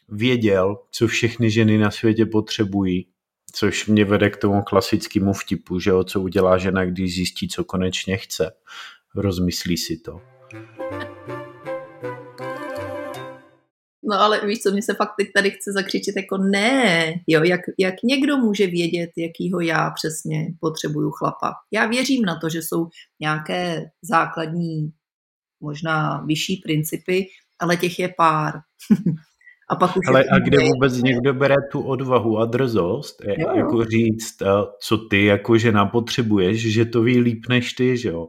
věděl, 0.08 0.76
co 0.90 1.06
všechny 1.06 1.50
ženy 1.50 1.78
na 1.78 1.90
světě 1.90 2.26
potřebují, 2.26 3.08
což 3.52 3.86
mě 3.86 4.04
vede 4.04 4.30
k 4.30 4.36
tomu 4.36 4.62
klasickému 4.62 5.32
vtipu, 5.32 5.80
že 5.80 5.92
o 5.92 6.04
co 6.04 6.20
udělá 6.20 6.58
žena, 6.58 6.84
když 6.84 7.14
zjistí, 7.14 7.48
co 7.48 7.64
konečně 7.64 8.16
chce. 8.16 8.52
Rozmyslí 9.14 9.76
si 9.76 9.96
to. 9.96 10.20
No 14.08 14.20
ale 14.20 14.46
víš 14.46 14.58
co, 14.58 14.70
mě 14.70 14.82
se 14.82 14.94
fakt 14.94 15.14
teď 15.18 15.28
tady 15.34 15.50
chce 15.50 15.72
zakřičet 15.72 16.16
jako 16.16 16.38
ne, 16.38 17.14
jo, 17.26 17.44
jak, 17.44 17.60
jak 17.78 17.94
někdo 18.04 18.36
může 18.36 18.66
vědět, 18.66 19.10
jakýho 19.16 19.60
já 19.60 19.90
přesně 19.90 20.46
potřebuju 20.60 21.10
chlapa. 21.10 21.52
Já 21.72 21.86
věřím 21.86 22.24
na 22.24 22.38
to, 22.38 22.48
že 22.48 22.62
jsou 22.62 22.88
nějaké 23.20 23.84
základní, 24.02 24.92
možná 25.60 26.20
vyšší 26.26 26.56
principy, 26.56 27.26
ale 27.58 27.76
těch 27.76 27.98
je 27.98 28.14
pár. 28.16 28.54
a 29.68 29.76
pak 29.76 29.96
už 29.96 30.06
ale 30.08 30.24
a 30.24 30.38
kde 30.38 30.58
vůbec 30.58 31.02
někdo 31.02 31.34
bere 31.34 31.54
tu 31.72 31.82
odvahu 31.82 32.38
a 32.38 32.44
drzost, 32.44 33.22
jo. 33.24 33.56
jako 33.56 33.84
říct, 33.84 34.42
co 34.80 34.98
ty 34.98 35.24
jako 35.24 35.58
žena 35.58 35.86
potřebuješ, 35.86 36.72
že 36.72 36.84
to 36.84 37.02
ví 37.02 37.18
líp 37.18 37.42
než 37.48 37.72
ty, 37.72 37.96
že 37.96 38.08
jo? 38.08 38.28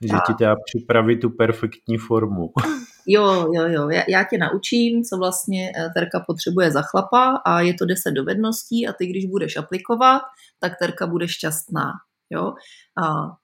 Že 0.00 0.16
a. 0.16 0.20
ti 0.26 0.34
teda 0.34 0.56
připraví 0.64 1.20
tu 1.20 1.30
perfektní 1.30 1.98
formu. 1.98 2.52
Jo, 3.10 3.46
jo, 3.52 3.68
jo, 3.68 3.88
já, 3.90 4.02
já 4.08 4.24
tě 4.24 4.38
naučím, 4.38 5.02
co 5.04 5.16
vlastně 5.16 5.72
eh, 5.76 5.88
Terka 5.94 6.20
potřebuje 6.26 6.70
za 6.70 6.82
chlapa 6.82 7.42
a 7.46 7.60
je 7.60 7.74
to 7.74 7.86
10 7.86 8.10
dovedností 8.10 8.88
a 8.88 8.92
ty, 8.92 9.06
když 9.06 9.26
budeš 9.26 9.56
aplikovat, 9.56 10.22
tak 10.60 10.72
Terka 10.78 11.06
bude 11.06 11.28
šťastná. 11.28 11.92
Jo? 12.30 12.52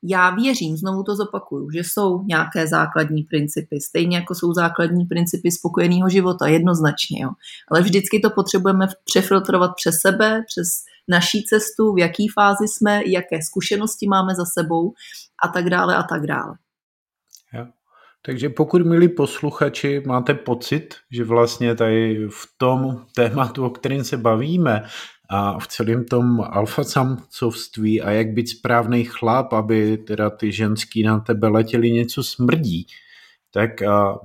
Já 0.02 0.30
věřím, 0.30 0.76
znovu 0.76 1.02
to 1.02 1.16
zopakuju, 1.16 1.70
že 1.70 1.78
jsou 1.78 2.22
nějaké 2.22 2.66
základní 2.66 3.22
principy, 3.22 3.80
stejně 3.80 4.16
jako 4.16 4.34
jsou 4.34 4.52
základní 4.52 5.04
principy 5.04 5.50
spokojeného 5.50 6.08
života, 6.08 6.46
jednoznačně. 6.46 7.22
Jo? 7.22 7.30
Ale 7.70 7.82
vždycky 7.82 8.20
to 8.20 8.30
potřebujeme 8.30 8.86
přefiltrovat 9.04 9.70
přes 9.76 10.00
sebe, 10.00 10.42
přes 10.46 10.68
naší 11.08 11.44
cestu, 11.44 11.94
v 11.94 11.98
jaký 11.98 12.28
fázi 12.28 12.68
jsme, 12.68 13.02
jaké 13.06 13.42
zkušenosti 13.42 14.08
máme 14.08 14.34
za 14.34 14.44
sebou 14.44 14.92
a 15.44 15.48
tak 15.48 15.70
dále 15.70 15.96
a 15.96 16.02
tak 16.02 16.26
dále. 16.26 16.54
Takže 18.26 18.48
pokud, 18.48 18.86
milí 18.86 19.08
posluchači, 19.08 20.02
máte 20.06 20.34
pocit, 20.34 20.94
že 21.10 21.24
vlastně 21.24 21.74
tady 21.74 22.28
v 22.28 22.46
tom 22.56 23.06
tématu, 23.14 23.66
o 23.66 23.70
kterém 23.70 24.04
se 24.04 24.16
bavíme, 24.16 24.84
a 25.28 25.58
v 25.58 25.68
celém 25.68 26.04
tom 26.04 26.40
alfasamcovství 26.40 28.02
a 28.02 28.10
jak 28.10 28.28
být 28.28 28.48
správný 28.48 29.04
chlap, 29.04 29.52
aby 29.52 29.98
teda 29.98 30.30
ty 30.30 30.52
ženský 30.52 31.02
na 31.02 31.20
tebe 31.20 31.48
letěli 31.48 31.90
něco 31.90 32.24
smrdí, 32.24 32.86
tak 33.50 33.70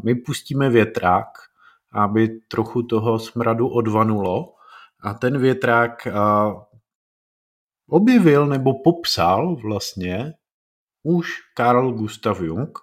my 0.04 0.16
pustíme 0.16 0.70
větrák, 0.70 1.28
aby 1.92 2.28
trochu 2.28 2.84
toho 2.84 3.20
smradu 3.20 3.68
odvanulo 3.68 4.54
a 5.04 5.14
ten 5.14 5.38
větrák 5.38 6.08
objevil 7.90 8.48
nebo 8.48 8.74
popsal 8.84 9.56
vlastně 9.56 10.34
už 11.04 11.30
Karl 11.56 11.92
Gustav 11.92 12.42
Jung 12.42 12.80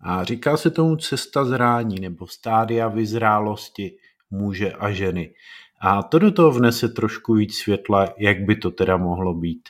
a 0.00 0.24
říká 0.24 0.56
se 0.56 0.70
tomu 0.70 0.96
cesta 0.96 1.44
zrání 1.44 2.00
nebo 2.00 2.26
stádia 2.26 2.88
vyzrálosti 2.88 3.96
muže 4.30 4.72
a 4.72 4.90
ženy. 4.90 5.34
A 5.82 6.02
to 6.02 6.18
do 6.18 6.30
toho 6.30 6.52
vnese 6.52 6.88
trošku 6.88 7.34
víc 7.34 7.54
světla, 7.54 8.14
jak 8.18 8.40
by 8.40 8.56
to 8.56 8.70
teda 8.70 8.96
mohlo 8.96 9.34
být. 9.34 9.68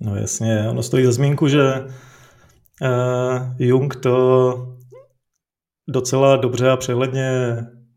No 0.00 0.16
jasně, 0.16 0.66
ono 0.70 0.82
stojí 0.82 1.04
za 1.04 1.12
zmínku, 1.12 1.48
že 1.48 1.80
uh, 2.82 3.56
Jung 3.58 3.96
to 3.96 4.56
docela 5.88 6.36
dobře 6.36 6.70
a 6.70 6.76
přehledně 6.76 7.56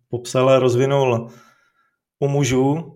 popsal 0.09 0.49
a 0.49 0.59
rozvinul 0.59 1.29
u 2.19 2.27
mužů 2.27 2.93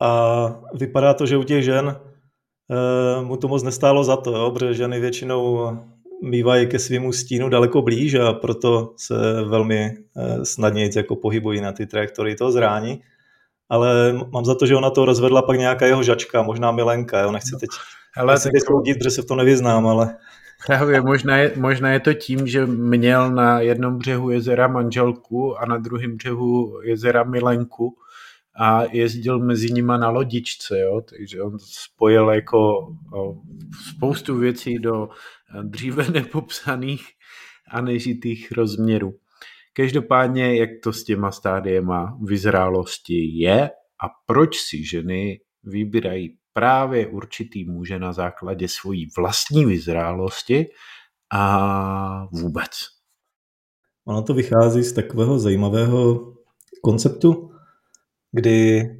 a 0.00 0.46
vypadá 0.74 1.14
to, 1.14 1.26
že 1.26 1.36
u 1.36 1.42
těch 1.42 1.64
žen 1.64 1.86
uh, 1.86 3.26
mu 3.26 3.36
to 3.36 3.48
moc 3.48 3.62
nestálo 3.62 4.04
za 4.04 4.16
to, 4.16 4.36
jo, 4.36 4.50
protože 4.50 4.74
ženy 4.74 5.00
většinou 5.00 5.58
bývají 6.22 6.66
ke 6.66 6.78
svýmu 6.78 7.12
stínu 7.12 7.48
daleko 7.48 7.82
blíž 7.82 8.14
a 8.14 8.32
proto 8.32 8.94
se 8.96 9.14
velmi 9.44 9.96
eh, 10.16 10.44
snadně 10.44 10.90
jako 10.96 11.16
pohybují 11.16 11.60
na 11.60 11.72
ty 11.72 11.86
trajektory 11.86 12.34
toho 12.34 12.52
zrání. 12.52 13.02
Ale 13.68 14.12
mám 14.32 14.44
za 14.44 14.54
to, 14.54 14.66
že 14.66 14.76
ona 14.76 14.90
to 14.90 15.04
rozvedla 15.04 15.42
pak 15.42 15.58
nějaká 15.58 15.86
jeho 15.86 16.02
žačka, 16.02 16.42
možná 16.42 16.70
milenka, 16.70 17.20
jo, 17.20 17.32
nechci 17.32 17.56
teď, 17.60 17.70
Hele, 18.16 18.32
nechci 18.32 18.50
teď 18.50 18.62
soudit, 18.66 18.98
protože 18.98 19.10
se 19.10 19.22
v 19.22 19.26
tom 19.26 19.38
nevyznám, 19.38 19.86
ale... 19.86 20.16
Právě, 20.66 21.00
možná 21.00 21.36
je, 21.36 21.52
možná 21.56 21.92
je 21.92 22.00
to 22.00 22.14
tím, 22.14 22.46
že 22.46 22.66
měl 22.66 23.30
na 23.30 23.60
jednom 23.60 23.98
břehu 23.98 24.30
jezera 24.30 24.68
manželku 24.68 25.58
a 25.58 25.66
na 25.66 25.76
druhém 25.76 26.16
břehu 26.16 26.80
jezera 26.84 27.24
milenku 27.24 27.96
a 28.54 28.82
jezdil 28.92 29.38
mezi 29.38 29.72
nima 29.72 29.96
na 29.96 30.10
lodičce, 30.10 30.80
jo? 30.80 31.00
takže 31.00 31.42
on 31.42 31.58
spojil 31.58 32.28
jako 32.30 32.88
spoustu 33.94 34.36
věcí 34.36 34.78
do 34.78 35.08
dříve 35.62 36.08
nepopsaných 36.10 37.06
a 37.70 37.80
nežitých 37.80 38.52
rozměrů. 38.52 39.14
Každopádně, 39.72 40.56
jak 40.56 40.70
to 40.82 40.92
s 40.92 41.04
těma 41.04 41.30
stádiema 41.30 42.18
vyzrálosti 42.24 43.38
je 43.38 43.70
a 44.04 44.06
proč 44.26 44.56
si 44.60 44.84
ženy 44.84 45.40
vybírají 45.64 46.36
právě 46.52 47.06
určitý 47.06 47.64
muže 47.64 47.98
na 47.98 48.12
základě 48.12 48.68
svojí 48.68 49.08
vlastní 49.16 49.64
vyzrálosti 49.64 50.66
a 51.32 52.26
vůbec. 52.32 52.70
Ono 54.04 54.22
to 54.22 54.34
vychází 54.34 54.82
z 54.82 54.92
takového 54.92 55.38
zajímavého 55.38 56.34
konceptu, 56.82 57.51
kdy 58.32 58.90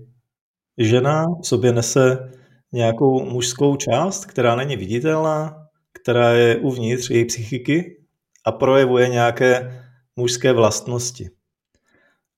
žena 0.78 1.26
v 1.42 1.46
sobě 1.46 1.72
nese 1.72 2.32
nějakou 2.72 3.24
mužskou 3.24 3.76
část, 3.76 4.24
která 4.24 4.56
není 4.56 4.76
viditelná, 4.76 5.66
která 5.92 6.30
je 6.32 6.56
uvnitř 6.56 7.10
její 7.10 7.24
psychiky 7.24 8.02
a 8.44 8.52
projevuje 8.52 9.08
nějaké 9.08 9.82
mužské 10.16 10.52
vlastnosti. 10.52 11.30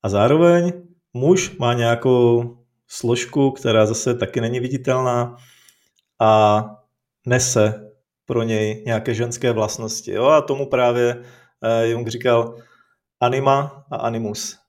A 0.03 0.09
zároveň 0.09 0.73
muž 1.13 1.59
má 1.59 1.75
nějakou 1.75 2.57
složku, 2.87 3.51
která 3.51 3.87
zase 3.87 4.15
taky 4.15 4.41
není 4.41 4.61
viditelná 4.61 5.37
a 6.21 6.65
nese 7.27 7.91
pro 8.27 8.43
něj 8.43 8.83
nějaké 8.87 9.15
ženské 9.15 9.53
vlastnosti. 9.53 10.13
Jo? 10.13 10.25
A 10.25 10.43
tomu 10.43 10.67
právě 10.67 11.25
eh, 11.63 11.89
Jung 11.89 12.09
říkal 12.09 12.57
anima 13.21 13.85
a 13.91 13.97
animus. 13.97 14.64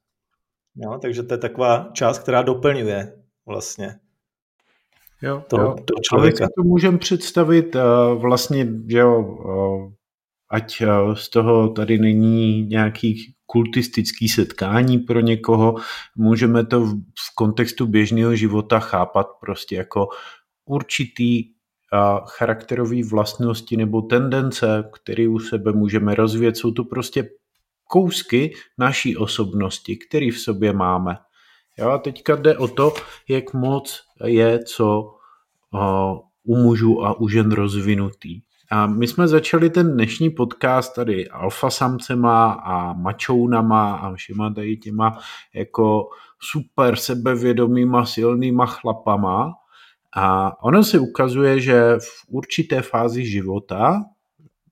Jo? 0.75 0.99
Takže 1.01 1.23
to 1.23 1.33
je 1.33 1.37
taková 1.37 1.89
část, 1.93 2.19
která 2.19 2.41
doplňuje 2.41 3.13
vlastně 3.45 3.99
jo, 5.21 5.43
to, 5.47 5.57
jo. 5.57 5.75
to 5.85 5.93
člověka. 6.09 6.47
To 6.57 6.63
můžeme 6.63 6.97
představit 6.97 7.75
uh, 7.75 7.81
vlastně, 8.21 8.67
že 8.87 8.97
jo, 8.97 9.21
uh, 9.21 9.91
ať 10.49 10.81
uh, 10.81 11.13
z 11.13 11.29
toho 11.29 11.69
tady 11.69 11.99
není 11.99 12.65
nějaký 12.65 13.35
kultistický 13.45 14.29
setkání 14.29 14.97
pro 14.97 15.19
někoho, 15.19 15.75
můžeme 16.15 16.65
to 16.65 16.81
v, 16.81 16.93
v 16.99 17.35
kontextu 17.35 17.87
běžného 17.87 18.35
života 18.35 18.79
chápat 18.79 19.27
prostě 19.39 19.75
jako 19.75 20.07
určitý 20.65 21.55
charakterový 22.27 23.03
vlastnosti 23.03 23.77
nebo 23.77 24.01
tendence, 24.01 24.89
které 24.93 25.27
u 25.27 25.39
sebe 25.39 25.71
můžeme 25.71 26.15
rozvíjet. 26.15 26.57
Jsou 26.57 26.71
to 26.71 26.83
prostě 26.83 27.29
kousky 27.87 28.53
naší 28.77 29.17
osobnosti, 29.17 29.97
které 29.97 30.31
v 30.31 30.39
sobě 30.39 30.73
máme. 30.73 31.17
Jo, 31.77 31.89
a 31.89 31.97
teďka 31.97 32.35
jde 32.35 32.57
o 32.57 32.67
to, 32.67 32.93
jak 33.29 33.53
moc 33.53 34.01
je 34.23 34.63
co 34.63 35.15
u 36.43 36.55
mužů 36.55 37.05
a 37.05 37.19
u 37.19 37.27
žen 37.27 37.51
rozvinutý. 37.51 38.41
A 38.71 38.87
my 38.87 39.07
jsme 39.07 39.27
začali 39.27 39.69
ten 39.69 39.93
dnešní 39.93 40.29
podcast 40.29 40.95
tady 40.95 41.29
alfa 41.29 41.69
samcema 41.69 42.51
a 42.51 42.93
mačounama 42.93 43.95
a 43.95 44.13
všema 44.15 44.53
tady 44.53 44.77
těma 44.77 45.19
jako 45.53 46.09
super 46.39 46.95
sebevědomýma 46.95 48.05
silnýma 48.05 48.65
chlapama. 48.65 49.53
A 50.15 50.53
ono 50.63 50.83
se 50.83 50.99
ukazuje, 50.99 51.59
že 51.59 51.97
v 51.99 52.25
určité 52.27 52.81
fázi 52.81 53.25
života 53.25 54.03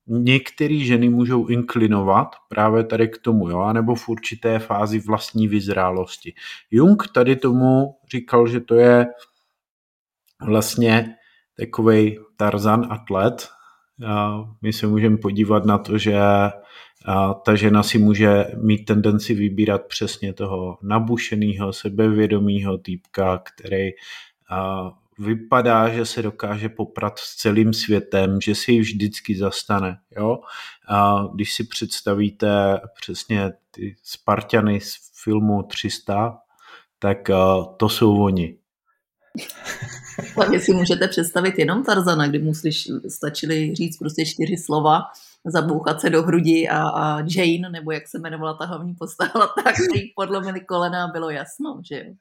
některé 0.08 0.80
ženy 0.80 1.10
můžou 1.10 1.48
inklinovat 1.48 2.36
právě 2.50 2.84
tady 2.84 3.08
k 3.08 3.18
tomu, 3.18 3.50
jo, 3.50 3.74
nebo 3.74 3.96
v 3.96 4.10
určité 4.10 4.60
fázi 4.60 5.00
vlastní 5.00 5.48
vyzrálosti. 5.48 6.34
Jung 6.72 7.08
tady 7.14 7.36
tomu 7.36 7.96
říkal, 8.12 8.48
že 8.48 8.60
to 8.60 8.76
je 8.76 9.08
vlastně 10.46 11.16
takový 11.58 12.20
Tarzan 12.38 12.88
atlet. 12.90 13.48
My 14.62 14.74
se 14.74 14.88
můžeme 14.88 15.18
podívat 15.18 15.66
na 15.66 15.78
to, 15.78 15.98
že 15.98 16.20
ta 17.46 17.56
žena 17.56 17.84
si 17.84 17.98
může 17.98 18.46
mít 18.58 18.86
tendenci 18.86 19.34
vybírat 19.34 19.82
přesně 19.88 20.34
toho 20.34 20.78
nabušeného, 20.82 21.74
sebevědomého 21.74 22.78
týpka, 22.78 23.38
který 23.38 23.90
vypadá, 25.20 25.90
že 25.90 26.06
se 26.06 26.22
dokáže 26.22 26.70
poprat 26.70 27.20
s 27.20 27.36
celým 27.36 27.74
světem, 27.74 28.42
že 28.42 28.56
si 28.56 28.72
ji 28.72 28.80
vždycky 28.82 29.38
zastane. 29.38 30.00
Jo? 30.18 30.40
A 30.88 31.24
když 31.34 31.54
si 31.54 31.64
představíte 31.64 32.82
přesně 33.02 33.52
ty 33.72 33.96
Spartany 34.04 34.80
z 34.80 35.12
filmu 35.24 35.64
300, 35.64 36.38
tak 37.00 37.30
to 37.78 37.90
jsou 37.90 38.24
oni. 38.24 38.58
Hlavně 40.36 40.60
si 40.60 40.74
můžete 40.74 41.08
představit 41.08 41.60
jenom 41.60 41.84
Tarzana, 41.84 42.28
kdy 42.28 42.40
mu 42.40 42.52
stačili 43.08 43.76
říct 43.76 43.98
prostě 43.98 44.26
čtyři 44.26 44.58
slova, 44.58 45.02
zabouchat 45.46 46.02
se 46.02 46.10
do 46.10 46.24
hrudi 46.24 46.68
a, 46.68 46.90
a 46.90 47.20
Jane, 47.20 47.70
nebo 47.70 47.92
jak 47.92 48.08
se 48.08 48.18
jmenovala 48.18 48.54
ta 48.54 48.66
hlavní 48.66 48.96
postava, 48.96 49.48
tak 49.64 49.76
jí 49.96 50.14
podlomili 50.16 50.60
kolena 50.60 51.04
a 51.04 51.12
bylo 51.12 51.30
jasno, 51.30 51.82
že 51.90 51.96
jo. 51.96 52.14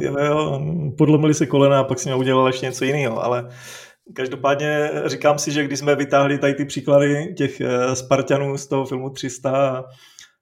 jo, 0.00 0.18
jo, 0.18 0.60
podlomili 0.98 1.34
se 1.34 1.46
kolena 1.46 1.80
a 1.80 1.84
pak 1.84 1.98
si 1.98 2.14
udělal 2.14 2.46
ještě 2.46 2.66
něco 2.66 2.84
jiného, 2.84 3.24
ale 3.24 3.48
Každopádně 4.14 4.90
říkám 5.06 5.38
si, 5.38 5.52
že 5.52 5.64
když 5.64 5.78
jsme 5.78 5.96
vytáhli 5.96 6.38
tady 6.38 6.54
ty 6.54 6.64
příklady 6.64 7.34
těch 7.36 7.60
eh, 7.60 7.96
Spartanů 7.96 8.58
z 8.58 8.66
toho 8.66 8.84
filmu 8.84 9.10
300 9.10 9.84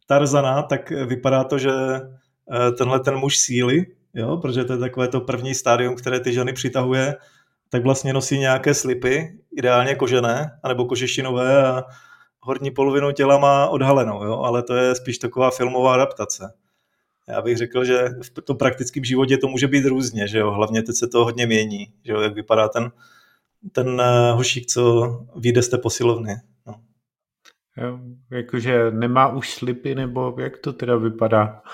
Tarzana, 0.06 0.62
tak 0.62 0.90
vypadá 0.90 1.44
to, 1.44 1.58
že 1.58 1.70
eh, 1.70 2.72
tenhle 2.72 3.00
ten 3.00 3.16
muž 3.16 3.38
síly, 3.38 3.86
jo, 4.14 4.36
protože 4.36 4.64
to 4.64 4.72
je 4.72 4.78
takové 4.78 5.08
to 5.08 5.20
první 5.20 5.54
stádium, 5.54 5.96
které 5.96 6.20
ty 6.20 6.32
ženy 6.32 6.52
přitahuje, 6.52 7.16
tak 7.68 7.82
vlastně 7.82 8.12
nosí 8.12 8.38
nějaké 8.38 8.74
slipy, 8.74 9.38
ideálně 9.56 9.94
kožené, 9.94 10.50
anebo 10.62 10.84
kožešinové 10.84 11.66
a 11.66 11.84
horní 12.40 12.70
polovinu 12.70 13.12
těla 13.12 13.38
má 13.38 13.68
odhalenou, 13.68 14.24
jo, 14.24 14.38
ale 14.38 14.62
to 14.62 14.74
je 14.74 14.94
spíš 14.94 15.18
taková 15.18 15.50
filmová 15.50 15.94
adaptace. 15.94 16.52
Já 17.28 17.42
bych 17.42 17.58
řekl, 17.58 17.84
že 17.84 18.08
v 18.22 18.42
tom 18.42 18.56
praktickém 18.56 19.04
životě 19.04 19.38
to 19.38 19.48
může 19.48 19.68
být 19.68 19.84
různě, 19.84 20.28
že 20.28 20.38
jo, 20.38 20.50
hlavně 20.50 20.82
teď 20.82 20.96
se 20.96 21.08
to 21.08 21.24
hodně 21.24 21.46
mění, 21.46 21.92
že 22.04 22.12
jo, 22.12 22.20
jak 22.20 22.34
vypadá 22.34 22.68
ten, 22.68 22.90
ten 23.72 24.00
eh, 24.00 24.32
hošík, 24.32 24.66
co 24.66 25.10
vyjde 25.36 25.62
z 25.62 25.68
té 25.68 25.78
posilovny. 25.78 26.36
Jo, 27.76 27.98
jakože 28.30 28.90
nemá 28.90 29.28
už 29.28 29.54
slipy, 29.54 29.94
nebo 29.94 30.36
jak 30.38 30.58
to 30.58 30.72
teda 30.72 30.96
vypadá? 30.96 31.62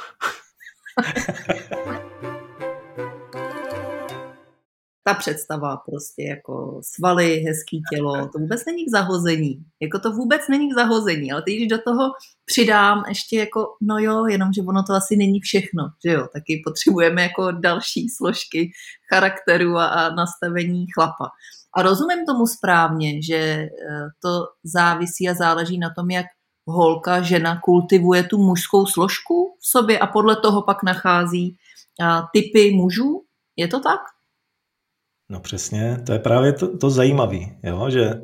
ta 5.04 5.14
představa 5.14 5.76
prostě 5.76 6.22
jako 6.22 6.80
svaly, 6.84 7.42
hezký 7.46 7.82
tělo, 7.92 8.28
to 8.28 8.38
vůbec 8.38 8.64
není 8.66 8.86
k 8.86 8.90
zahození. 8.90 9.64
Jako 9.80 9.98
to 9.98 10.12
vůbec 10.12 10.42
není 10.50 10.70
k 10.70 10.74
zahození, 10.74 11.32
ale 11.32 11.42
teď, 11.42 11.56
když 11.56 11.68
do 11.68 11.78
toho 11.78 12.10
přidám 12.44 13.02
ještě 13.08 13.38
jako, 13.38 13.66
no 13.80 13.98
jo, 13.98 14.26
jenomže 14.26 14.62
ono 14.62 14.82
to 14.82 14.92
asi 14.92 15.16
není 15.16 15.40
všechno, 15.40 15.82
že 16.04 16.12
jo, 16.12 16.28
taky 16.32 16.62
potřebujeme 16.64 17.22
jako 17.22 17.52
další 17.52 18.08
složky 18.08 18.70
charakteru 19.12 19.76
a, 19.76 19.86
a 19.86 20.14
nastavení 20.14 20.86
chlapa. 20.94 21.30
A 21.76 21.82
rozumím 21.82 22.26
tomu 22.26 22.46
správně, 22.46 23.22
že 23.22 23.36
eh, 23.36 23.68
to 24.22 24.46
závisí 24.64 25.28
a 25.28 25.34
záleží 25.34 25.78
na 25.78 25.90
tom, 25.96 26.10
jak 26.10 26.26
holka, 26.66 27.22
žena 27.22 27.60
kultivuje 27.60 28.22
tu 28.22 28.38
mužskou 28.38 28.86
složku 28.86 29.56
v 29.60 29.66
sobě 29.66 29.98
a 29.98 30.06
podle 30.06 30.36
toho 30.36 30.62
pak 30.62 30.82
nachází 30.82 31.56
typy 32.32 32.72
mužů. 32.74 33.22
Je 33.56 33.68
to 33.68 33.80
tak? 33.80 34.00
No 35.30 35.40
přesně, 35.40 36.02
to 36.06 36.12
je 36.12 36.18
právě 36.18 36.52
to, 36.52 36.78
to 36.78 36.90
zajímavé, 36.90 37.38
že 37.88 38.22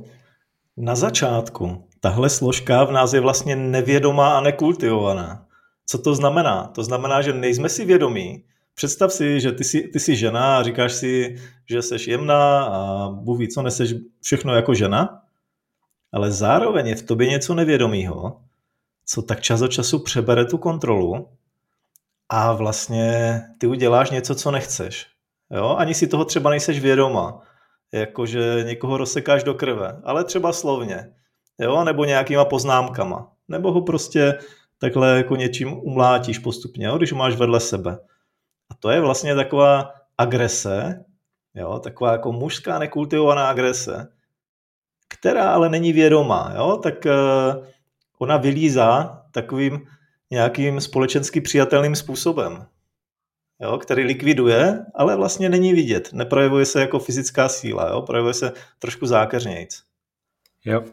na 0.77 0.95
začátku 0.95 1.89
tahle 2.01 2.31
složka 2.31 2.85
v 2.85 2.93
nás 2.93 3.13
je 3.13 3.21
vlastně 3.21 3.57
nevědomá 3.57 4.39
a 4.39 4.41
nekultivovaná. 4.41 5.47
Co 5.87 5.99
to 5.99 6.15
znamená? 6.15 6.67
To 6.75 6.85
znamená, 6.85 7.23
že 7.23 7.33
nejsme 7.33 7.69
si 7.69 7.85
vědomí. 7.85 8.45
Představ 8.77 9.13
si, 9.13 9.41
že 9.41 9.53
ty 9.53 9.65
jsi, 9.65 9.89
ty 9.89 10.01
jsi 10.01 10.17
žena 10.17 10.59
a 10.59 10.63
říkáš 10.63 10.93
si, 10.93 11.37
že 11.71 11.83
jsi 11.83 12.11
jemná 12.11 12.65
a 12.65 13.09
Bůh 13.09 13.39
ví, 13.39 13.49
co 13.49 13.63
neseš 13.63 13.95
všechno 14.21 14.55
jako 14.55 14.75
žena, 14.75 15.23
ale 16.13 16.31
zároveň 16.31 16.87
je 16.87 16.95
v 16.95 17.03
tobě 17.03 17.29
něco 17.29 17.55
nevědomého, 17.55 18.41
co 19.07 19.23
tak 19.23 19.41
čas 19.41 19.63
od 19.63 19.69
času 19.69 19.99
přebere 19.99 20.45
tu 20.45 20.59
kontrolu 20.59 21.29
a 22.29 22.53
vlastně 22.53 23.41
ty 23.59 23.67
uděláš 23.67 24.11
něco, 24.11 24.35
co 24.35 24.51
nechceš. 24.51 25.07
Jo? 25.51 25.77
Ani 25.79 25.95
si 25.95 26.07
toho 26.07 26.25
třeba 26.25 26.51
nejseš 26.51 26.81
vědoma, 26.81 27.43
jakože 27.93 28.65
někoho 28.67 28.97
rozsekáš 28.97 29.43
do 29.45 29.55
krve, 29.55 30.01
ale 30.05 30.25
třeba 30.25 30.53
slovně, 30.53 31.15
jo? 31.59 31.85
nebo 31.85 32.05
nějakýma 32.05 32.45
poznámkama, 32.45 33.33
nebo 33.49 33.73
ho 33.73 33.83
prostě 33.83 34.39
takhle 34.79 35.17
jako 35.17 35.37
něčím 35.37 35.73
umlátíš 35.73 36.39
postupně, 36.39 36.87
jo? 36.87 36.97
když 36.97 37.13
ho 37.13 37.19
máš 37.19 37.37
vedle 37.37 37.61
sebe. 37.61 37.99
A 38.71 38.75
to 38.75 38.91
je 38.91 39.01
vlastně 39.01 39.35
taková 39.35 39.95
agrese, 40.19 41.05
jo? 41.55 41.79
taková 41.79 42.13
jako 42.13 42.33
mužská 42.33 42.79
nekultivovaná 42.79 43.49
agrese, 43.49 44.09
která 45.09 45.51
ale 45.51 45.69
není 45.69 45.93
vědomá, 45.93 46.53
jo? 46.57 46.77
tak 46.83 46.95
uh, 47.05 47.67
ona 48.19 48.37
vylízá 48.37 49.23
takovým 49.31 49.87
nějakým 50.31 50.81
společensky 50.81 51.41
přijatelným 51.41 51.97
způsobem 51.97 52.67
jo, 53.61 53.79
který 53.79 54.05
likviduje, 54.05 54.85
ale 54.95 55.17
vlastně 55.17 55.49
není 55.49 55.73
vidět. 55.73 56.13
Neprojevuje 56.13 56.67
se 56.67 56.81
jako 56.81 56.99
fyzická 56.99 57.49
síla, 57.49 57.89
jo, 57.89 58.03
projevuje 58.03 58.35
se 58.35 58.53
trošku 58.79 59.07
zákeřnějc. 59.07 59.83
Jo. 60.65 60.85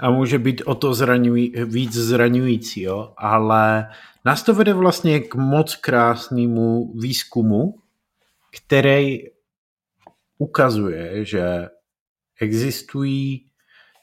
A 0.00 0.10
může 0.10 0.38
být 0.38 0.62
o 0.64 0.74
to 0.74 0.94
zraňují, 0.94 1.52
víc 1.64 1.92
zraňující, 1.92 2.82
jo? 2.82 3.12
ale 3.16 3.90
nás 4.24 4.42
to 4.42 4.54
vede 4.54 4.74
vlastně 4.74 5.20
k 5.20 5.34
moc 5.34 5.76
krásnému 5.76 6.92
výzkumu, 6.98 7.74
který 8.50 9.18
ukazuje, 10.38 11.24
že 11.24 11.68
existují 12.40 13.50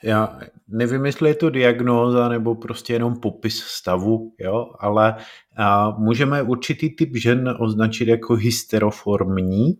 já 0.04 0.40
nevím, 0.68 1.06
jestli 1.06 1.30
je 1.30 1.36
to 1.36 1.50
diagnóza 1.50 2.30
nebo 2.30 2.56
prostě 2.56 2.94
jenom 2.94 3.20
popis 3.20 3.58
stavu, 3.58 4.34
jo, 4.40 4.72
ale 4.80 5.16
a 5.58 5.90
můžeme 5.90 6.42
určitý 6.42 6.96
typ 6.96 7.16
žen 7.16 7.56
označit 7.60 8.08
jako 8.08 8.36
hysteroformní, 8.36 9.78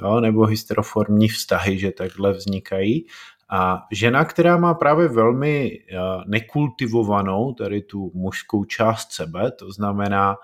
jo, 0.00 0.20
nebo 0.20 0.46
hysteroformní 0.46 1.28
vztahy, 1.28 1.78
že 1.78 1.90
takhle 1.90 2.32
vznikají. 2.32 3.06
A 3.54 3.86
žena, 3.92 4.24
která 4.24 4.56
má 4.56 4.74
právě 4.74 5.08
velmi 5.08 5.78
nekultivovanou 6.26 7.52
tady 7.52 7.82
tu 7.82 8.10
mužskou 8.14 8.64
část 8.64 9.12
sebe, 9.12 9.52
to 9.52 9.72
znamená 9.72 10.36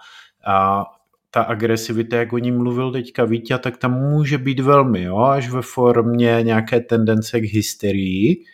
a 0.47 0.85
ta 1.31 1.43
agresivita, 1.43 2.17
jak 2.17 2.33
o 2.33 2.39
ní 2.39 2.53
mluvil 2.53 2.93
teďka 2.93 3.25
Vítě, 3.25 3.59
tak 3.59 3.77
tam 3.77 3.93
může 3.93 4.39
být 4.39 4.61
velmi, 4.61 5.03
jo, 5.03 5.19
až 5.19 5.51
ve 5.51 5.63
formě 5.63 6.39
nějaké 6.43 6.81
tendence 6.81 7.41
k 7.41 7.45
hysterii, 7.45 8.45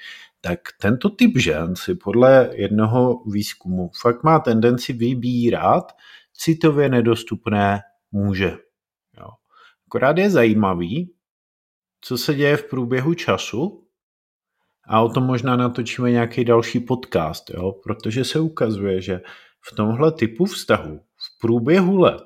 tak 0.41 0.61
tento 0.81 1.11
typ 1.11 1.39
žen 1.39 1.77
si 1.77 1.95
podle 1.95 2.51
jednoho 2.53 3.23
výzkumu 3.27 3.91
fakt 4.01 4.25
má 4.25 4.39
tendenci 4.39 4.93
vybírat 4.93 5.93
citově 6.33 6.89
nedostupné 6.89 7.81
muže. 8.13 8.57
Jo. 9.19 9.29
Akorát 9.87 10.19
je 10.19 10.31
zajímavý, 10.31 11.15
co 12.01 12.19
se 12.19 12.35
děje 12.35 12.57
v 12.57 12.65
průběhu 12.65 13.15
času 13.15 13.84
a 14.89 15.01
o 15.01 15.09
tom 15.09 15.25
možná 15.25 15.57
natočíme 15.57 16.11
nějaký 16.11 16.45
další 16.45 16.81
podcast, 16.81 17.51
jo, 17.51 17.73
protože 17.73 18.25
se 18.25 18.41
ukazuje, 18.41 19.01
že 19.01 19.21
v 19.61 19.77
tomhle 19.77 20.13
typu 20.13 20.45
vztahu 20.45 21.01
v 21.01 21.41
průběhu 21.41 21.99
let 21.99 22.25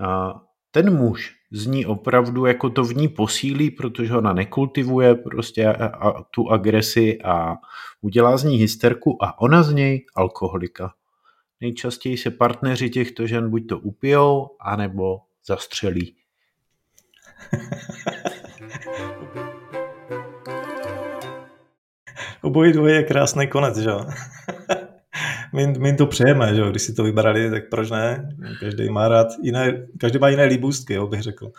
a 0.00 0.40
ten 0.70 0.96
muž 0.96 1.34
z 1.52 1.66
ní 1.66 1.86
opravdu 1.86 2.46
jako 2.46 2.70
to 2.70 2.84
v 2.84 2.96
ní 2.96 3.08
posílí, 3.08 3.70
protože 3.70 4.16
ona 4.16 4.32
nekultivuje 4.32 5.14
prostě 5.14 5.66
a, 5.66 5.86
a, 5.86 6.22
tu 6.22 6.50
agresi 6.50 7.18
a 7.24 7.56
udělá 8.00 8.36
z 8.36 8.44
ní 8.44 8.56
hysterku 8.56 9.24
a 9.24 9.40
ona 9.40 9.62
z 9.62 9.72
něj 9.72 10.06
alkoholika. 10.14 10.94
Nejčastěji 11.60 12.16
se 12.16 12.30
partneři 12.30 12.90
těchto 12.90 13.26
žen 13.26 13.50
buď 13.50 13.68
to 13.68 13.78
upijou, 13.78 14.56
anebo 14.60 15.20
zastřelí. 15.46 16.16
Obojí 22.56 22.72
dvoje 22.72 22.94
je 22.94 23.02
krásný 23.02 23.46
konec, 23.46 23.78
že 23.78 23.90
jo? 23.90 24.06
my, 25.52 25.66
my 25.66 25.96
to 25.96 26.06
přejeme, 26.06 26.54
že 26.54 26.70
když 26.70 26.82
si 26.82 26.94
to 26.94 27.02
vybrali, 27.02 27.50
tak 27.50 27.68
proč 27.70 27.90
ne? 27.90 28.28
Každý 28.60 28.88
má 28.88 29.08
rád 29.08 29.26
jiné, 29.42 29.86
každý 30.00 30.18
má 30.18 30.28
jiné 30.28 30.44
líbůstky, 30.44 30.94
jo, 30.94 31.06
bych 31.06 31.22
řekl. 31.22 31.52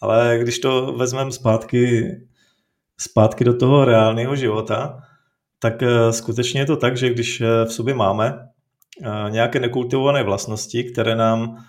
Ale 0.00 0.38
když 0.40 0.58
to 0.58 0.92
vezmeme 0.92 1.32
zpátky, 1.32 2.10
zpátky 2.98 3.44
do 3.44 3.56
toho 3.56 3.84
reálného 3.84 4.36
života, 4.36 5.02
tak 5.58 5.82
eh, 5.82 6.12
skutečně 6.12 6.60
je 6.60 6.66
to 6.66 6.76
tak, 6.76 6.96
že 6.96 7.10
když 7.10 7.40
eh, 7.40 7.64
v 7.64 7.72
sobě 7.72 7.94
máme 7.94 8.38
eh, 9.02 9.30
nějaké 9.30 9.60
nekultivované 9.60 10.22
vlastnosti, 10.22 10.84
které 10.84 11.16
nám 11.16 11.64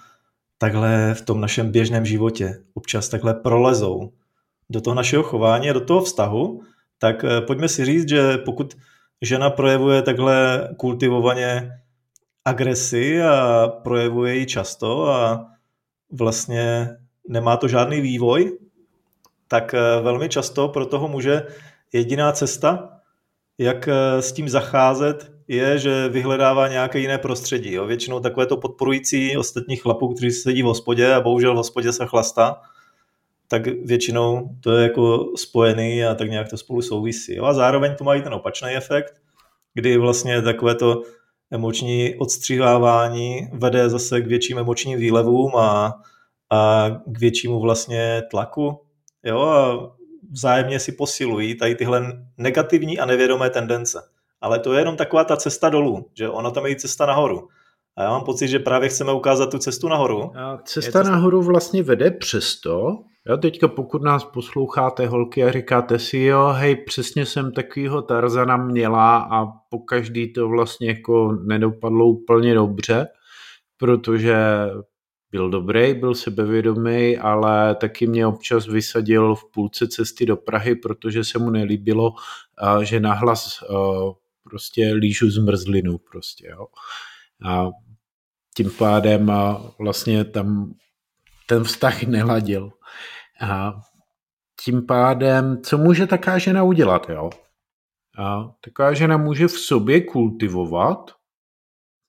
takhle 0.58 1.14
v 1.14 1.22
tom 1.22 1.42
našem 1.42 1.72
běžném 1.72 2.06
životě 2.06 2.64
občas 2.74 3.10
takhle 3.10 3.34
prolezou 3.34 4.12
do 4.70 4.82
toho 4.82 4.94
našeho 4.94 5.24
chování 5.24 5.70
a 5.70 5.74
do 5.74 5.82
toho 5.82 6.02
vztahu, 6.02 6.62
tak 7.02 7.26
pojďme 7.48 7.70
si 7.70 7.86
říct, 7.86 8.10
že 8.10 8.38
pokud 8.38 8.78
žena 9.22 9.50
projevuje 9.50 10.02
takhle 10.02 10.70
kultivovaně 10.78 11.82
agresi 12.46 13.22
a 13.22 13.68
projevuje 13.84 14.36
ji 14.36 14.46
často 14.46 15.08
a 15.08 15.48
vlastně 16.12 16.90
nemá 17.28 17.58
to 17.58 17.68
žádný 17.68 18.02
vývoj, 18.02 18.58
tak 19.48 19.74
eh, 19.74 20.02
velmi 20.02 20.30
často 20.30 20.68
pro 20.68 20.86
toho 20.86 21.08
muže 21.08 21.48
jediná 21.94 22.32
cesta, 22.32 22.90
jak 23.58 23.88
eh, 23.88 24.22
s 24.22 24.32
tím 24.32 24.50
zacházet, 24.50 25.32
je, 25.48 25.78
že 25.78 26.10
vyhledává 26.10 26.68
nějaké 26.68 27.00
jiné 27.00 27.18
prostředí. 27.18 27.74
Jo. 27.74 27.86
Většinou 27.86 28.20
takové 28.20 28.46
to 28.46 28.58
podporující 28.58 29.38
ostatních 29.38 29.82
chlapů, 29.82 30.14
kteří 30.14 30.32
sedí 30.32 30.64
v 30.64 30.66
hospodě 30.66 31.14
a 31.14 31.22
bohužel 31.22 31.54
v 31.54 31.58
hospodě 31.58 31.94
se 31.94 32.06
chlastá, 32.06 32.62
tak 33.52 33.68
většinou 33.68 34.50
to 34.64 34.72
je 34.72 34.84
jako 34.84 35.34
spojený 35.36 36.06
a 36.06 36.16
tak 36.16 36.30
nějak 36.30 36.50
to 36.50 36.58
spolu 36.58 36.82
souvisí. 36.82 37.36
Jo? 37.36 37.46
A 37.46 37.54
zároveň 37.54 37.96
to 37.96 38.04
mají 38.04 38.22
ten 38.22 38.34
opačný 38.34 38.70
efekt, 38.70 39.14
kdy 39.74 39.98
vlastně 39.98 40.42
takové 40.42 40.76
to 40.76 41.02
emoční 41.52 42.16
odstřihávání 42.16 43.50
vede 43.54 43.90
zase 43.90 44.22
k 44.22 44.28
větším 44.28 44.58
emočním 44.58 45.00
výlevům 45.00 45.56
a, 45.56 45.94
a 46.50 46.90
k 47.06 47.20
většímu 47.20 47.60
vlastně 47.60 48.24
tlaku. 48.32 48.80
Jo? 49.24 49.42
A 49.42 49.92
vzájemně 50.32 50.80
si 50.80 50.92
posilují 50.92 51.56
tady 51.56 51.76
tyhle 51.76 52.26
negativní 52.38 53.00
a 53.00 53.06
nevědomé 53.06 53.50
tendence. 53.50 54.02
Ale 54.42 54.60
to 54.60 54.74
je 54.74 54.82
jenom 54.82 54.98
taková 54.98 55.24
ta 55.24 55.38
cesta 55.38 55.70
dolů, 55.70 56.06
že 56.14 56.30
ona 56.30 56.52
tam 56.52 56.66
je 56.66 56.76
cesta 56.76 57.06
nahoru. 57.06 57.48
A 57.96 58.04
já 58.04 58.10
mám 58.10 58.24
pocit, 58.24 58.48
že 58.48 58.60
právě 58.60 58.90
chceme 58.90 59.14
ukázat 59.14 59.52
tu 59.52 59.58
cestu 59.58 59.88
nahoru. 59.88 60.32
A 60.38 60.58
cesta, 60.58 60.82
cesta 60.82 61.04
nahoru 61.04 61.42
vlastně 61.42 61.84
vede 61.84 62.12
přesto, 62.12 63.04
Jo, 63.28 63.38
teďka 63.38 63.68
pokud 63.68 64.02
nás 64.04 64.26
posloucháte 64.26 65.08
holky 65.08 65.44
a 65.44 65.52
říkáte 65.52 66.00
si, 66.00 66.18
jo, 66.18 66.48
hej, 66.48 66.76
přesně 66.76 67.26
jsem 67.26 67.52
takovýho 67.52 68.02
Tarzana 68.02 68.58
měla 68.58 69.18
a 69.18 69.46
po 69.46 69.80
každý 69.80 70.34
to 70.34 70.50
vlastně 70.50 70.88
jako 70.88 71.32
nedopadlo 71.32 72.08
úplně 72.08 72.54
dobře, 72.54 73.08
protože 73.78 74.36
byl 75.32 75.50
dobrý, 75.50 75.94
byl 75.94 76.16
sebevědomý, 76.16 77.18
ale 77.18 77.76
taky 77.76 78.08
mě 78.08 78.28
občas 78.28 78.68
vysadil 78.68 79.36
v 79.36 79.52
půlce 79.54 79.88
cesty 79.88 80.26
do 80.26 80.38
Prahy, 80.38 80.76
protože 80.76 81.24
se 81.24 81.40
mu 81.40 81.50
nelíbilo, 81.50 82.14
že 82.84 83.00
nahlas 83.00 83.64
prostě 84.44 84.94
lížu 84.94 85.30
zmrzlinu 85.32 85.98
prostě, 85.98 86.48
jo. 86.48 86.66
A 87.46 87.70
tím 88.58 88.72
pádem 88.78 89.32
vlastně 89.80 90.26
tam 90.26 90.74
ten 91.52 91.64
vztah 91.64 92.04
neladil. 92.04 92.72
A 93.42 93.74
tím 94.64 94.86
pádem, 94.86 95.62
co 95.64 95.78
může 95.78 96.08
taká 96.08 96.38
žena 96.38 96.64
udělat, 96.64 97.10
jo? 97.10 97.30
A 98.18 98.56
taková 98.62 98.94
žena 98.94 99.18
může 99.18 99.48
v 99.48 99.60
sobě 99.60 100.02
kultivovat 100.02 101.12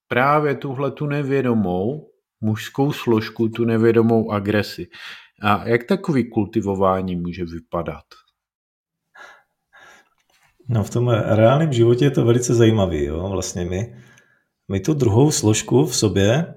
právě 0.08 0.54
tuhle 0.54 0.90
tu 0.90 1.06
nevědomou 1.06 2.10
mužskou 2.40 2.92
složku, 2.92 3.48
tu 3.48 3.64
nevědomou 3.64 4.30
agresi. 4.30 4.86
A 5.42 5.68
jak 5.68 5.84
takový 5.84 6.30
kultivování 6.30 7.16
může 7.16 7.44
vypadat? 7.44 8.04
No 10.68 10.84
v 10.84 10.90
tom 10.90 11.08
reálném 11.08 11.72
životě 11.72 12.04
je 12.04 12.10
to 12.10 12.24
velice 12.24 12.54
zajímavý. 12.54 13.04
Jo? 13.04 13.28
Vlastně 13.28 13.64
my, 13.64 14.02
my 14.70 14.80
tu 14.80 14.94
druhou 14.94 15.30
složku 15.30 15.86
v 15.86 15.96
sobě 15.96 16.54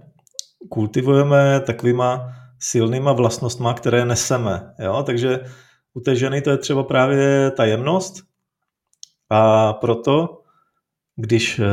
kultivujeme 0.69 1.59
takovýma 1.59 2.35
silnýma 2.59 3.13
vlastnostma, 3.13 3.73
které 3.73 4.05
neseme. 4.05 4.73
Jo? 4.79 5.03
Takže 5.05 5.39
u 5.93 5.99
té 5.99 6.15
ženy 6.15 6.41
to 6.41 6.49
je 6.49 6.57
třeba 6.57 6.83
právě 6.83 7.51
ta 7.51 7.65
jemnost 7.65 8.23
a 9.29 9.73
proto, 9.73 10.43
když 11.15 11.59
eh, 11.59 11.65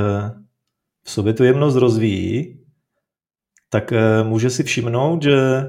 v 1.05 1.11
sobě 1.11 1.35
tu 1.35 1.45
jemnost 1.45 1.77
rozvíjí, 1.77 2.65
tak 3.69 3.93
eh, 3.93 4.25
může 4.25 4.51
si 4.51 4.63
všimnout, 4.63 5.23
že 5.23 5.65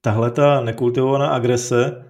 tahle 0.00 0.30
ta 0.30 0.60
nekultivovaná 0.60 1.28
agrese 1.28 2.04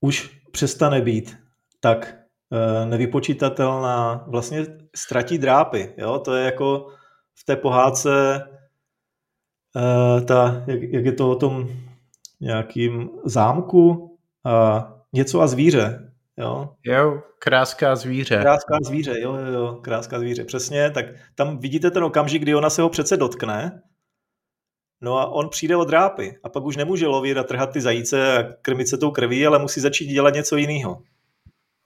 už 0.00 0.40
přestane 0.52 1.00
být 1.00 1.38
tak 1.80 2.16
eh, 2.52 2.86
nevypočítatelná, 2.86 4.24
vlastně 4.28 4.66
ztratí 4.96 5.38
drápy. 5.38 5.94
Jo? 5.96 6.18
To 6.18 6.34
je 6.34 6.44
jako 6.44 6.88
v 7.34 7.44
té 7.44 7.56
pohádce 7.56 8.42
ta, 10.24 10.64
jak, 10.66 10.82
jak 10.82 11.04
je 11.04 11.12
to 11.12 11.30
o 11.30 11.36
tom 11.36 11.68
nějakým 12.40 13.10
zámku 13.24 14.16
a 14.44 14.88
něco 15.12 15.40
a 15.40 15.46
zvíře. 15.46 16.12
Jo, 16.36 16.70
jo 16.84 17.22
kráská 17.38 17.96
zvíře. 17.96 18.38
Kráská 18.40 18.78
zvíře, 18.84 19.20
jo, 19.20 19.34
jo, 19.34 19.52
jo, 19.52 19.78
kráská 19.82 20.18
zvíře, 20.18 20.44
přesně. 20.44 20.90
Tak 20.90 21.06
tam 21.34 21.58
vidíte 21.58 21.90
ten 21.90 22.04
okamžik, 22.04 22.42
kdy 22.42 22.54
ona 22.54 22.70
se 22.70 22.82
ho 22.82 22.88
přece 22.88 23.16
dotkne, 23.16 23.82
no 25.00 25.18
a 25.18 25.26
on 25.26 25.48
přijde 25.48 25.76
od 25.76 25.88
drápy 25.88 26.38
a 26.44 26.48
pak 26.48 26.64
už 26.64 26.76
nemůže 26.76 27.06
lovit 27.06 27.36
a 27.36 27.42
trhat 27.42 27.72
ty 27.72 27.80
zajíce 27.80 28.38
a 28.38 28.52
krmit 28.62 28.88
se 28.88 28.98
tou 28.98 29.10
krví, 29.10 29.46
ale 29.46 29.58
musí 29.58 29.80
začít 29.80 30.06
dělat 30.06 30.34
něco 30.34 30.56
jiného. 30.56 31.02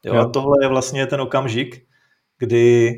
Jo, 0.05 0.15
jo. 0.15 0.21
A 0.21 0.29
tohle 0.31 0.57
je 0.63 0.69
vlastně 0.69 1.07
ten 1.07 1.21
okamžik, 1.21 1.87
kdy 2.39 2.95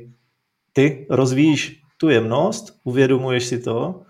ty 0.73 1.07
rozvíjíš 1.11 1.81
tu 1.99 2.09
jemnost, 2.09 2.81
uvědomuješ 2.85 3.45
si 3.45 3.59
to 3.59 4.03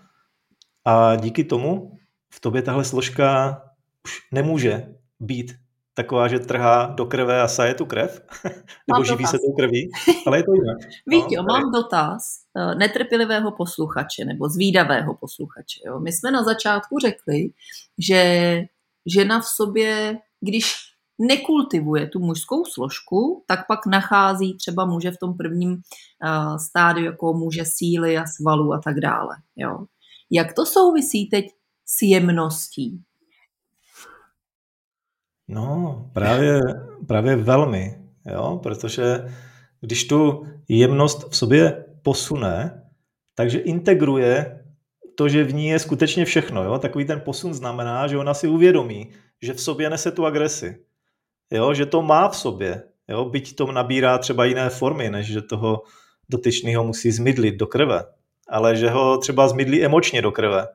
a 0.85 1.15
díky 1.15 1.43
tomu 1.43 1.91
v 2.33 2.39
tobě 2.39 2.61
tahle 2.61 2.85
složka 2.85 3.61
už 4.03 4.11
nemůže 4.31 4.87
být 5.19 5.55
taková, 5.93 6.27
že 6.27 6.39
trhá 6.39 6.85
do 6.85 7.05
krve 7.05 7.41
a 7.41 7.47
saje 7.47 7.73
tu 7.73 7.85
krev, 7.85 8.21
nebo 8.87 9.03
živí 9.03 9.23
dotaz. 9.23 9.31
se 9.31 9.37
tou 9.37 9.53
krví, 9.53 9.91
ale 10.27 10.37
je 10.37 10.43
to 10.43 10.53
jinak. 10.53 10.77
Vítě, 11.07 11.37
no, 11.37 11.43
mám 11.43 11.71
dotaz 11.71 12.21
eh, 12.57 12.75
netrpělivého 12.75 13.51
posluchače 13.51 14.25
nebo 14.25 14.49
zvídavého 14.49 15.15
posluchače. 15.15 15.79
Jo. 15.85 15.99
My 15.99 16.11
jsme 16.11 16.31
na 16.31 16.43
začátku 16.43 16.99
řekli, 16.99 17.49
že 17.97 18.61
žena 19.05 19.39
v 19.39 19.45
sobě, 19.45 20.17
když 20.41 20.75
nekultivuje 21.19 22.07
tu 22.07 22.19
mužskou 22.19 22.65
složku, 22.65 23.43
tak 23.47 23.67
pak 23.67 23.85
nachází 23.85 24.57
třeba 24.57 24.85
muže 24.85 25.11
v 25.11 25.17
tom 25.17 25.37
prvním 25.37 25.71
uh, 25.71 26.57
stádiu 26.57 27.05
jako 27.05 27.33
muže 27.33 27.63
síly 27.65 28.17
a 28.17 28.25
svalů 28.25 28.73
a 28.73 28.79
tak 28.83 28.99
dále. 28.99 29.35
Jo. 29.55 29.85
Jak 30.31 30.53
to 30.53 30.65
souvisí 30.65 31.29
teď 31.29 31.45
s 31.85 32.01
jemností? 32.01 33.03
No, 35.47 36.09
právě, 36.13 36.59
právě 37.07 37.35
velmi, 37.35 37.99
jo, 38.25 38.59
protože 38.63 39.33
když 39.81 40.07
tu 40.07 40.45
jemnost 40.67 41.29
v 41.29 41.37
sobě 41.37 41.85
posune, 42.01 42.81
takže 43.35 43.59
integruje 43.59 44.65
to, 45.15 45.29
že 45.29 45.43
v 45.43 45.53
ní 45.53 45.67
je 45.67 45.79
skutečně 45.79 46.25
všechno. 46.25 46.63
Jo? 46.63 46.79
Takový 46.79 47.05
ten 47.05 47.21
posun 47.21 47.53
znamená, 47.53 48.07
že 48.07 48.17
ona 48.17 48.33
si 48.33 48.47
uvědomí, 48.47 49.11
že 49.41 49.53
v 49.53 49.61
sobě 49.61 49.89
nese 49.89 50.11
tu 50.11 50.25
agresi. 50.25 50.85
Jo? 51.51 51.73
Že 51.73 51.85
to 51.85 52.01
má 52.01 52.29
v 52.29 52.37
sobě. 52.37 52.83
Jo? 53.07 53.25
Byť 53.25 53.55
to 53.55 53.71
nabírá 53.71 54.17
třeba 54.17 54.45
jiné 54.45 54.69
formy, 54.69 55.09
než 55.09 55.27
že 55.27 55.41
toho 55.41 55.83
dotyčného 56.29 56.83
musí 56.83 57.11
zmydlit 57.11 57.55
do 57.55 57.67
krve. 57.67 58.03
Ale 58.47 58.75
že 58.75 58.89
ho 58.89 59.17
třeba 59.17 59.47
zmydlí 59.47 59.85
emočně 59.85 60.21
do 60.21 60.31
krve. 60.31 60.67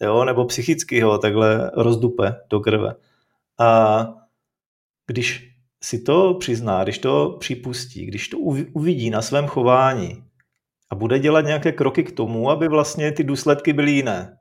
Jo? 0.00 0.24
Nebo 0.24 0.44
psychicky 0.44 1.00
ho 1.00 1.18
takhle 1.18 1.70
rozdupe 1.74 2.34
do 2.50 2.60
krve. 2.60 2.94
A 3.58 4.06
když 5.06 5.56
si 5.82 6.02
to 6.02 6.34
přizná, 6.34 6.84
když 6.84 6.98
to 6.98 7.36
připustí, 7.40 8.06
když 8.06 8.28
to 8.28 8.38
uvidí 8.72 9.10
na 9.10 9.22
svém 9.22 9.46
chování 9.46 10.24
a 10.90 10.94
bude 10.94 11.18
dělat 11.18 11.40
nějaké 11.40 11.72
kroky 11.72 12.04
k 12.04 12.12
tomu, 12.12 12.50
aby 12.50 12.68
vlastně 12.68 13.12
ty 13.12 13.24
důsledky 13.24 13.72
byly 13.72 13.90
jiné. 13.90 14.38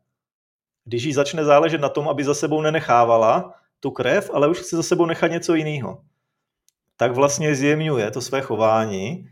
Když 0.84 1.04
jí 1.04 1.14
začne 1.14 1.46
záležet 1.46 1.82
na 1.82 1.90
tom, 1.90 2.10
aby 2.10 2.24
za 2.24 2.34
sebou 2.34 2.62
nenechávala 2.62 3.54
tu 3.80 3.92
krev, 3.92 4.32
ale 4.34 4.48
už 4.48 4.60
chce 4.60 4.76
za 4.76 4.84
sebou 4.84 5.06
nechat 5.06 5.28
něco 5.32 5.56
jiného, 5.56 6.02
tak 6.98 7.16
vlastně 7.16 7.56
zjemňuje 7.56 8.12
to 8.12 8.22
své 8.22 8.42
chování 8.42 9.30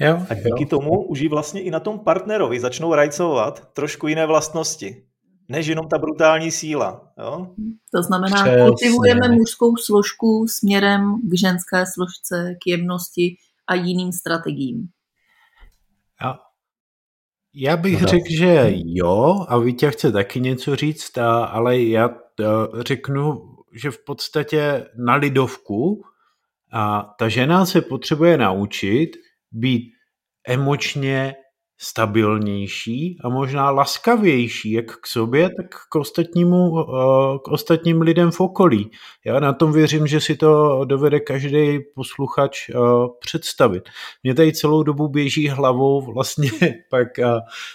jo, 0.00 0.26
a 0.30 0.34
díky 0.34 0.62
jo. 0.62 0.68
tomu 0.68 1.06
už 1.06 1.20
jí 1.20 1.28
vlastně 1.28 1.62
i 1.62 1.70
na 1.70 1.80
tom 1.80 1.98
partnerovi 1.98 2.60
začnou 2.60 2.94
rajcovat 2.94 3.72
trošku 3.72 4.08
jiné 4.08 4.26
vlastnosti 4.26 5.04
než 5.48 5.66
jenom 5.66 5.88
ta 5.88 5.98
brutální 5.98 6.50
síla. 6.50 7.12
Jo? 7.18 7.54
To 7.94 8.02
znamená, 8.02 8.42
Přesně. 8.42 8.64
kultivujeme 8.64 9.28
mužskou 9.28 9.76
složku 9.76 10.46
směrem 10.48 11.20
k 11.22 11.38
ženské 11.38 11.84
složce, 11.94 12.54
k 12.64 12.66
jemnosti 12.66 13.36
a 13.66 13.74
jiným 13.74 14.12
strategiím. 14.12 14.88
A 16.24 16.38
já 17.54 17.76
bych 17.76 18.02
no, 18.02 18.08
řekl, 18.08 18.26
že 18.30 18.72
jo, 18.74 19.44
a 19.48 19.58
Vítě 19.58 19.90
chce 19.90 20.12
taky 20.12 20.40
něco 20.40 20.76
říct, 20.76 21.18
a, 21.18 21.44
ale 21.44 21.78
já 21.78 22.10
řeknu, 22.78 23.54
že 23.72 23.90
v 23.90 24.04
podstatě 24.04 24.86
na 24.96 25.14
lidovku 25.14 26.02
a 26.72 27.14
ta 27.18 27.28
žena 27.28 27.66
se 27.66 27.80
potřebuje 27.80 28.38
naučit 28.38 29.10
být 29.54 29.92
emočně 30.48 31.34
stabilnější 31.84 33.18
a 33.24 33.28
možná 33.28 33.70
laskavější 33.70 34.72
jak 34.72 34.96
k 34.96 35.06
sobě, 35.06 35.50
tak 35.56 35.66
k, 35.90 35.94
ostatnímu, 35.94 36.80
eh, 36.80 37.38
k 37.44 37.48
ostatním 37.48 38.00
lidem 38.00 38.30
v 38.30 38.40
okolí. 38.40 38.90
Já 39.24 39.40
na 39.40 39.52
tom 39.52 39.72
věřím, 39.72 40.06
že 40.06 40.20
si 40.20 40.36
to 40.36 40.80
dovede 40.84 41.20
každý 41.20 41.78
posluchač 41.94 42.70
eh, 42.70 42.74
představit. 43.20 43.88
Mě 44.22 44.34
tady 44.34 44.52
celou 44.52 44.82
dobu 44.82 45.08
běží 45.08 45.48
hlavou 45.48 46.12
vlastně 46.12 46.50
pak 46.90 47.18
eh, 47.18 47.24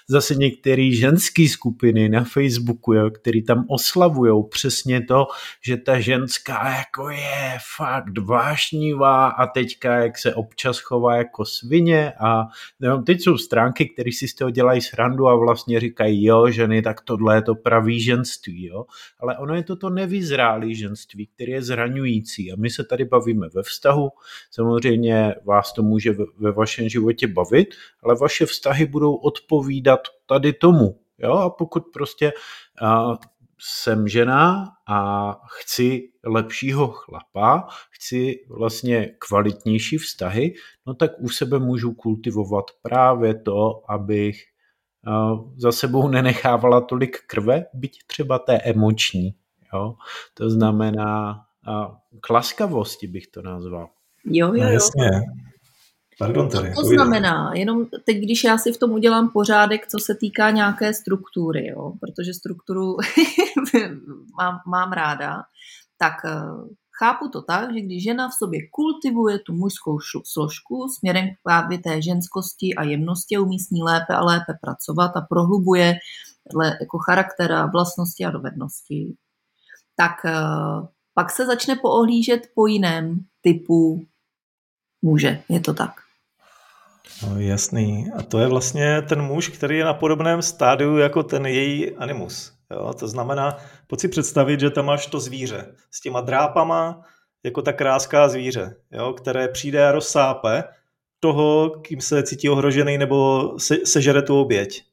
zase 0.08 0.36
některé 0.36 0.91
ženské 0.91 1.48
skupiny 1.48 2.10
na 2.10 2.24
Facebooku, 2.24 2.93
jo, 2.93 3.10
který 3.10 3.43
tam 3.43 3.65
oslavují 3.69 4.43
přesně 4.50 5.02
to, 5.02 5.28
že 5.65 5.78
ta 5.78 6.00
ženská 6.00 6.69
jako 6.69 7.10
je 7.10 7.58
fakt 7.78 8.17
vášnivá 8.17 9.28
a 9.28 9.48
teďka 9.48 9.95
jak 9.95 10.17
se 10.17 10.36
občas 10.36 10.80
chová 10.80 11.15
jako 11.15 11.45
svině 11.45 12.13
a 12.19 12.48
no, 12.80 13.04
teď 13.04 13.22
jsou 13.22 13.38
stránky, 13.38 13.93
který 14.00 14.12
si 14.12 14.28
z 14.28 14.36
toho 14.36 14.52
dělají 14.52 14.82
srandu 14.82 15.28
a 15.28 15.36
vlastně 15.36 15.80
říkají, 15.80 16.26
jo, 16.26 16.50
ženy, 16.50 16.82
tak 16.82 17.02
tohle 17.02 17.36
je 17.36 17.42
to 17.42 17.56
pravý 17.56 18.02
ženství, 18.02 18.66
jo. 18.66 18.86
Ale 19.20 19.38
ono 19.38 19.56
je 19.56 19.64
to 19.64 19.76
to 19.76 19.90
nevyzrálý 19.90 20.76
ženství, 20.76 21.28
který 21.28 21.52
je 21.52 21.62
zraňující. 21.62 22.52
A 22.52 22.56
my 22.58 22.70
se 22.70 22.84
tady 22.84 23.06
bavíme 23.06 23.48
ve 23.54 23.64
vztahu, 23.64 24.10
samozřejmě 24.52 25.36
vás 25.46 25.74
to 25.74 25.84
může 25.84 26.16
ve 26.38 26.52
vašem 26.52 26.90
životě 26.90 27.28
bavit, 27.28 27.68
ale 28.04 28.16
vaše 28.16 28.46
vztahy 28.46 28.86
budou 28.86 29.16
odpovídat 29.16 30.00
tady 30.26 30.54
tomu, 30.54 31.00
jo, 31.18 31.34
a 31.34 31.50
pokud 31.50 31.84
prostě 31.94 32.34
a, 32.82 33.18
jsem 33.60 34.08
žena 34.08 34.67
a 34.88 35.32
chci 35.60 36.12
lepšího 36.26 36.88
chlapa, 36.88 37.67
chci 37.91 38.36
vlastně 38.50 39.10
kvalitnější 39.28 39.98
vztahy, 39.98 40.54
no 40.88 40.93
tak 40.93 41.12
u 41.19 41.30
sebe 41.30 41.60
můžu 41.60 41.93
kultivovat 41.93 42.65
právě 42.82 43.36
to, 43.36 43.91
abych 43.91 44.43
za 45.58 45.72
sebou 45.72 46.08
nenechávala 46.08 46.82
tolik 46.82 47.17
krve, 47.28 47.65
byť 47.74 48.00
třeba 48.08 48.39
té 48.39 48.58
emoční. 48.58 49.36
Jo? 49.74 49.95
To 50.34 50.50
znamená 50.50 51.41
k 52.22 52.30
laskavosti 52.30 53.08
bych 53.08 53.28
to 53.28 53.41
nazval. 53.41 53.89
Jo, 54.26 54.48
jo, 54.48 54.54
no, 54.54 54.67
jo. 54.67 54.74
jasně. 54.74 55.10
Pardon, 56.19 56.49
tady, 56.49 56.73
to 56.73 56.84
znamená, 56.84 57.51
jenom 57.53 57.86
teď, 57.86 58.17
když 58.17 58.43
já 58.43 58.58
si 58.58 58.71
v 58.71 58.77
tom 58.77 58.91
udělám 58.91 59.29
pořádek, 59.29 59.88
co 59.88 59.99
se 59.99 60.15
týká 60.15 60.51
nějaké 60.51 60.93
struktury, 60.93 61.67
jo, 61.67 61.93
protože 61.99 62.34
strukturu 62.34 62.97
mám, 64.38 64.60
mám 64.67 64.91
ráda, 64.91 65.43
tak 65.97 66.13
eh, 66.25 66.41
chápu 66.99 67.29
to 67.29 67.41
tak, 67.41 67.73
že 67.73 67.82
když 67.82 68.03
žena 68.03 68.29
v 68.29 68.34
sobě 68.34 68.60
kultivuje 68.71 69.39
tu 69.39 69.53
mužskou 69.53 69.97
složku 70.25 70.88
směrem 70.99 71.27
k 71.27 71.43
právě 71.43 71.77
té 71.79 72.01
ženskosti 72.01 72.75
a 72.75 72.84
jemnosti 72.84 73.38
umí 73.38 73.60
s 73.60 73.69
ní 73.69 73.84
lépe 73.84 74.13
a 74.13 74.23
lépe 74.23 74.53
pracovat 74.62 75.12
a 75.15 75.21
prohlubuje 75.21 75.95
jako 76.79 76.97
charakter 76.97 77.51
a 77.51 77.65
vlastnosti 77.65 78.25
a 78.25 78.32
dovednosti, 78.32 79.15
tak 79.95 80.25
eh, 80.25 80.34
pak 81.13 81.32
se 81.32 81.45
začne 81.45 81.75
poohlížet 81.75 82.41
po 82.55 82.67
jiném 82.67 83.19
typu 83.41 84.05
muže. 85.01 85.43
Je 85.49 85.60
to 85.60 85.73
tak? 85.73 86.09
No, 87.24 87.39
jasný. 87.39 88.06
A 88.17 88.24
to 88.24 88.39
je 88.39 88.48
vlastně 88.48 89.02
ten 89.02 89.22
muž, 89.22 89.48
který 89.50 89.78
je 89.78 89.86
na 89.86 89.93
podobném 89.93 90.41
stádiu 90.41 90.98
jako 90.98 91.24
ten 91.24 91.45
její 91.45 91.95
animus. 91.95 92.54
Jo? 92.72 92.93
To 92.93 93.08
znamená, 93.08 93.58
pojď 93.88 94.00
si 94.00 94.08
představit, 94.08 94.60
že 94.60 94.69
tam 94.69 94.86
máš 94.86 95.08
to 95.08 95.19
zvíře 95.19 95.76
s 95.91 96.02
těma 96.02 96.22
drápama, 96.22 97.02
jako 97.43 97.62
ta 97.62 97.74
kráská 97.74 98.30
zvíře, 98.30 98.76
jo? 98.91 99.13
které 99.13 99.48
přijde 99.48 99.88
a 99.88 99.91
rozsápe 99.91 100.63
toho, 101.19 101.69
kým 101.69 102.02
se 102.02 102.24
cítí 102.24 102.50
ohrožený 102.50 102.98
nebo 102.98 103.50
se, 103.60 103.76
sežere 103.86 104.22
tu 104.22 104.39
oběť. 104.39 104.84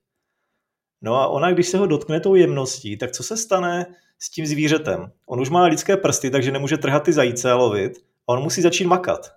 No 1.03 1.15
a 1.15 1.27
ona, 1.27 1.53
když 1.53 1.69
se 1.69 1.79
ho 1.79 1.87
dotkne 1.87 2.21
tou 2.21 2.35
jemností, 2.35 2.97
tak 2.97 3.13
co 3.13 3.23
se 3.23 3.37
stane 3.37 3.87
s 4.19 4.31
tím 4.31 4.47
zvířetem? 4.47 5.13
On 5.27 5.41
už 5.41 5.51
má 5.51 5.65
lidské 5.65 5.97
prsty, 5.97 6.31
takže 6.31 6.51
nemůže 6.51 6.79
trhat 6.79 7.03
ty 7.03 7.13
zajíce 7.13 7.53
a 7.53 7.55
lovit. 7.55 7.93
A 8.29 8.33
on 8.33 8.43
musí 8.43 8.63
začít 8.63 8.85
makat. 8.85 9.33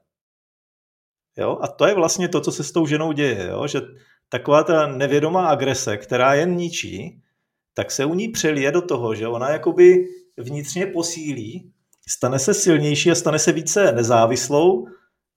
Jo? 1.39 1.57
A 1.61 1.67
to 1.67 1.87
je 1.87 1.93
vlastně 1.93 2.27
to, 2.27 2.41
co 2.41 2.51
se 2.51 2.63
s 2.63 2.71
tou 2.71 2.85
ženou 2.85 3.11
děje. 3.11 3.47
Jo? 3.49 3.67
Že 3.67 3.81
taková 4.29 4.63
ta 4.63 4.87
nevědomá 4.87 5.47
agrese, 5.47 5.97
která 5.97 6.33
jen 6.33 6.55
ničí, 6.55 7.21
tak 7.73 7.91
se 7.91 8.05
u 8.05 8.13
ní 8.13 8.27
přelije 8.27 8.71
do 8.71 8.81
toho, 8.81 9.15
že 9.15 9.27
ona 9.27 9.49
jakoby 9.49 10.05
vnitřně 10.37 10.85
posílí, 10.85 11.71
stane 12.07 12.39
se 12.39 12.53
silnější 12.53 13.11
a 13.11 13.15
stane 13.15 13.39
se 13.39 13.51
více 13.51 13.91
nezávislou 13.91 14.87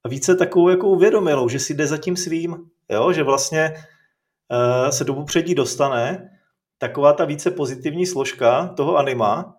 a 0.03 0.09
více 0.09 0.35
takovou 0.35 0.69
jako 0.69 0.87
uvědomilou, 0.87 1.49
že 1.49 1.59
si 1.59 1.73
jde 1.73 1.87
za 1.87 1.97
tím 1.97 2.15
svým, 2.15 2.57
jo? 2.89 3.13
že 3.13 3.23
vlastně 3.23 3.73
uh, 3.73 4.89
se 4.89 5.03
do 5.03 5.13
popředí 5.13 5.55
dostane 5.55 6.29
taková 6.77 7.13
ta 7.13 7.25
více 7.25 7.51
pozitivní 7.51 8.05
složka 8.05 8.67
toho 8.67 8.95
anima 8.95 9.55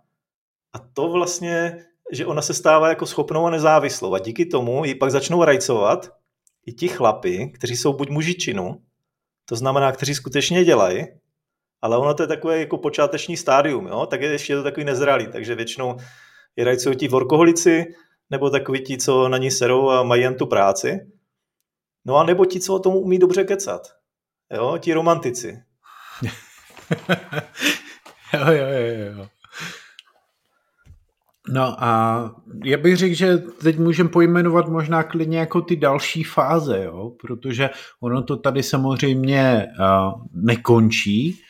a 0.72 0.78
to 0.78 1.08
vlastně, 1.08 1.84
že 2.12 2.26
ona 2.26 2.42
se 2.42 2.54
stává 2.54 2.88
jako 2.88 3.06
schopnou 3.06 3.46
a 3.46 3.50
nezávislou 3.50 4.14
a 4.14 4.18
díky 4.18 4.46
tomu 4.46 4.84
ji 4.84 4.94
pak 4.94 5.10
začnou 5.10 5.44
rajcovat 5.44 6.10
i 6.66 6.72
ti 6.72 6.88
chlapy, 6.88 7.52
kteří 7.54 7.76
jsou 7.76 7.92
buď 7.92 8.10
mužičinu, 8.10 8.82
to 9.44 9.56
znamená, 9.56 9.92
kteří 9.92 10.14
skutečně 10.14 10.64
dělají, 10.64 11.06
ale 11.82 11.98
ono 11.98 12.14
to 12.14 12.22
je 12.22 12.26
takové 12.26 12.60
jako 12.60 12.78
počáteční 12.78 13.36
stádium, 13.36 13.86
jo? 13.86 14.06
tak 14.06 14.22
je 14.22 14.28
ještě 14.28 14.56
to 14.56 14.62
takový 14.62 14.84
nezralý, 14.86 15.26
takže 15.26 15.54
většinou 15.54 15.96
je 16.56 16.64
rajcují 16.64 16.96
ti 16.96 17.08
workoholici, 17.08 17.94
nebo 18.30 18.50
takový 18.50 18.82
ti, 18.82 18.98
co 18.98 19.28
na 19.28 19.38
ní 19.38 19.50
serou 19.50 19.90
a 19.90 20.02
mají 20.02 20.22
jen 20.22 20.36
tu 20.36 20.46
práci, 20.46 21.00
no 22.04 22.16
a 22.16 22.24
nebo 22.24 22.44
ti, 22.44 22.60
co 22.60 22.74
o 22.74 22.78
tom 22.78 22.94
umí 22.94 23.18
dobře 23.18 23.44
kecat, 23.44 23.82
jo? 24.52 24.78
ti 24.78 24.92
romantici. 24.92 25.62
jo, 28.32 28.52
jo, 28.52 28.66
jo, 28.66 29.16
jo. 29.18 29.28
No 31.48 31.84
a 31.84 32.30
já 32.64 32.78
bych 32.78 32.96
řekl, 32.96 33.14
že 33.14 33.38
teď 33.38 33.78
můžeme 33.78 34.08
pojmenovat 34.08 34.68
možná 34.68 35.02
klidně 35.02 35.38
jako 35.38 35.60
ty 35.60 35.76
další 35.76 36.22
fáze, 36.22 36.84
jo? 36.84 37.12
protože 37.20 37.70
ono 38.00 38.22
to 38.22 38.36
tady 38.36 38.62
samozřejmě 38.62 39.66
uh, 39.80 40.22
nekončí 40.32 41.40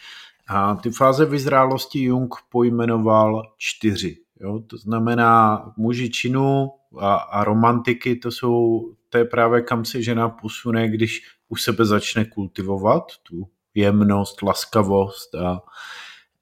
a 0.48 0.74
ty 0.74 0.90
fáze 0.90 1.24
vyzrálosti 1.24 2.02
Jung 2.02 2.35
pojmenoval 2.50 3.42
čtyři. 3.59 4.16
Jo? 4.40 4.61
To 4.66 4.76
znamená 4.76 5.62
muži 5.76 6.11
činu 6.11 6.70
a, 6.98 7.14
a 7.14 7.44
romantiky, 7.44 8.16
to 8.16 8.30
jsou, 8.30 8.80
to 9.09 9.18
je 9.18 9.24
právě 9.24 9.62
kam 9.62 9.85
se 9.85 10.02
žena 10.02 10.28
posune, 10.28 10.88
když 10.88 11.20
u 11.48 11.57
sebe 11.57 11.85
začne 11.85 12.24
kultivovat 12.24 13.04
tu 13.22 13.48
jemnost, 13.74 14.42
laskavost 14.42 15.35
a, 15.35 15.62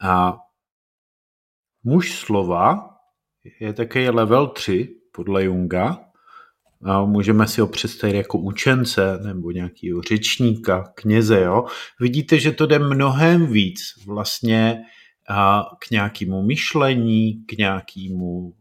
a 0.00 0.38
muž 1.84 2.18
slova 2.18 2.91
je 3.60 3.72
také 3.72 4.10
level 4.10 4.46
3 4.46 4.96
podle 5.12 5.44
Junga. 5.44 5.98
A 6.84 7.04
můžeme 7.04 7.48
si 7.48 7.60
ho 7.60 7.66
představit 7.66 8.16
jako 8.16 8.38
učence 8.38 9.18
nebo 9.24 9.50
nějakého 9.50 10.02
řečníka, 10.02 10.92
kněze. 10.94 11.40
Jo? 11.40 11.64
Vidíte, 12.00 12.38
že 12.38 12.52
to 12.52 12.66
jde 12.66 12.78
mnohem 12.78 13.46
víc 13.46 13.78
vlastně 14.06 14.78
k 15.78 15.90
nějakému 15.90 16.42
myšlení, 16.42 17.44
k 17.46 17.52
nějakému 17.52 18.52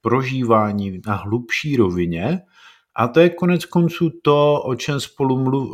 prožívání 0.00 1.00
na 1.06 1.14
hlubší 1.14 1.76
rovině. 1.76 2.40
A 2.96 3.08
to 3.08 3.20
je 3.20 3.28
konec 3.28 3.64
konců 3.64 4.10
to, 4.22 4.62
o 4.62 4.74
čem 4.74 5.00
spolu 5.00 5.38
mluv, 5.38 5.70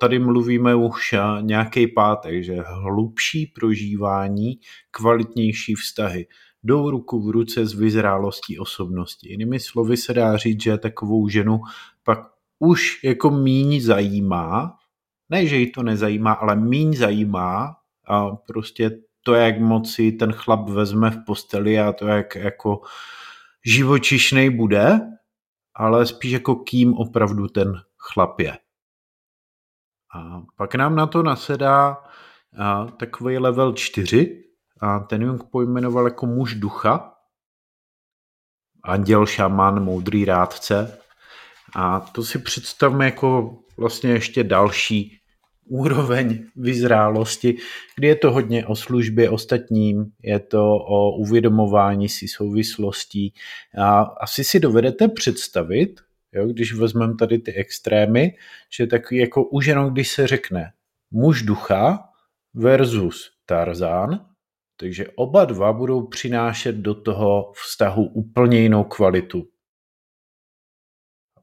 tady 0.00 0.18
mluvíme 0.18 0.74
už 0.74 1.14
nějaký 1.40 1.86
pátek, 1.86 2.44
že 2.44 2.56
hlubší 2.66 3.46
prožívání, 3.46 4.52
kvalitnější 4.90 5.74
vztahy 5.74 6.26
jdou 6.66 6.90
ruku 6.90 7.20
v 7.20 7.30
ruce 7.30 7.66
s 7.66 7.72
vyzrálostí 7.72 8.58
osobnosti. 8.58 9.28
Jinými 9.28 9.60
slovy 9.60 9.96
se 9.96 10.14
dá 10.14 10.36
říct, 10.36 10.62
že 10.62 10.78
takovou 10.78 11.28
ženu 11.28 11.60
pak 12.04 12.18
už 12.58 13.04
jako 13.04 13.30
míň 13.30 13.80
zajímá, 13.80 14.76
ne, 15.30 15.46
že 15.46 15.56
jí 15.56 15.72
to 15.72 15.82
nezajímá, 15.82 16.32
ale 16.32 16.56
míň 16.56 16.96
zajímá 16.96 17.76
a 18.08 18.30
prostě 18.30 18.90
to, 19.22 19.34
jak 19.34 19.60
moci 19.60 20.12
ten 20.12 20.32
chlap 20.32 20.68
vezme 20.68 21.10
v 21.10 21.24
posteli 21.26 21.80
a 21.80 21.92
to, 21.92 22.06
jak 22.06 22.36
jako 22.36 22.80
živočišnej 23.66 24.50
bude, 24.50 25.00
ale 25.74 26.06
spíš 26.06 26.32
jako 26.32 26.56
kým 26.56 26.94
opravdu 26.94 27.48
ten 27.48 27.82
chlap 27.98 28.40
je. 28.40 28.58
A 30.14 30.42
pak 30.56 30.74
nám 30.74 30.96
na 30.96 31.06
to 31.06 31.22
nasedá 31.22 31.96
takový 32.96 33.38
level 33.38 33.72
4, 33.72 34.45
a 34.80 34.98
ten 34.98 35.22
Jung 35.22 35.44
pojmenoval 35.50 36.04
jako 36.04 36.26
muž 36.26 36.54
ducha, 36.54 37.12
anděl, 38.82 39.26
šaman, 39.26 39.84
moudrý 39.84 40.24
rádce. 40.24 40.98
A 41.76 42.00
to 42.00 42.24
si 42.24 42.38
představme 42.38 43.04
jako 43.04 43.58
vlastně 43.76 44.10
ještě 44.10 44.44
další 44.44 45.18
úroveň 45.68 46.44
vyzrálosti, 46.56 47.56
kdy 47.96 48.08
je 48.08 48.16
to 48.16 48.30
hodně 48.30 48.66
o 48.66 48.76
službě 48.76 49.30
ostatním, 49.30 50.04
je 50.22 50.38
to 50.38 50.74
o 50.74 51.16
uvědomování 51.16 52.08
si 52.08 52.28
souvislostí. 52.28 53.34
A 53.78 54.00
asi 54.00 54.44
si 54.44 54.60
dovedete 54.60 55.08
představit, 55.08 56.00
jo, 56.32 56.46
když 56.46 56.74
vezmeme 56.74 57.14
tady 57.14 57.38
ty 57.38 57.52
extrémy, 57.52 58.34
že 58.76 58.86
takový 58.86 59.20
jako 59.20 59.44
už 59.44 59.66
jenom 59.66 59.92
když 59.92 60.10
se 60.10 60.26
řekne 60.26 60.72
muž 61.10 61.42
ducha 61.42 62.08
versus 62.54 63.30
Tarzán, 63.46 64.26
takže 64.76 65.06
oba 65.14 65.44
dva 65.44 65.72
budou 65.72 66.06
přinášet 66.06 66.76
do 66.76 66.94
toho 66.94 67.52
vztahu 67.54 68.04
úplně 68.04 68.60
jinou 68.60 68.84
kvalitu. 68.84 69.48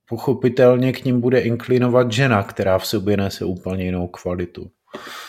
Pochopitelně 0.09 0.93
k 0.93 1.05
ním 1.05 1.21
bude 1.21 1.39
inklinovat 1.39 2.11
žena, 2.11 2.43
která 2.43 2.79
v 2.79 2.87
sobě 2.87 3.17
nese 3.17 3.45
úplně 3.45 3.85
jinou 3.85 4.07
kvalitu. 4.07 4.71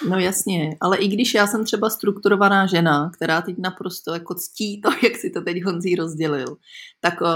No 0.08 0.18
jasně, 0.18 0.76
ale 0.80 0.96
i 0.96 1.08
když 1.08 1.34
já 1.34 1.46
jsem 1.46 1.64
třeba 1.64 1.90
strukturovaná 1.90 2.66
žena, 2.66 3.10
která 3.14 3.42
teď 3.42 3.56
naprosto 3.58 4.14
jako 4.14 4.34
ctí 4.34 4.80
to, 4.80 4.90
jak 5.02 5.16
si 5.16 5.30
to 5.30 5.40
teď 5.40 5.64
Honzí 5.64 5.94
rozdělil, 5.94 6.56
tak 7.00 7.20
uh, 7.20 7.28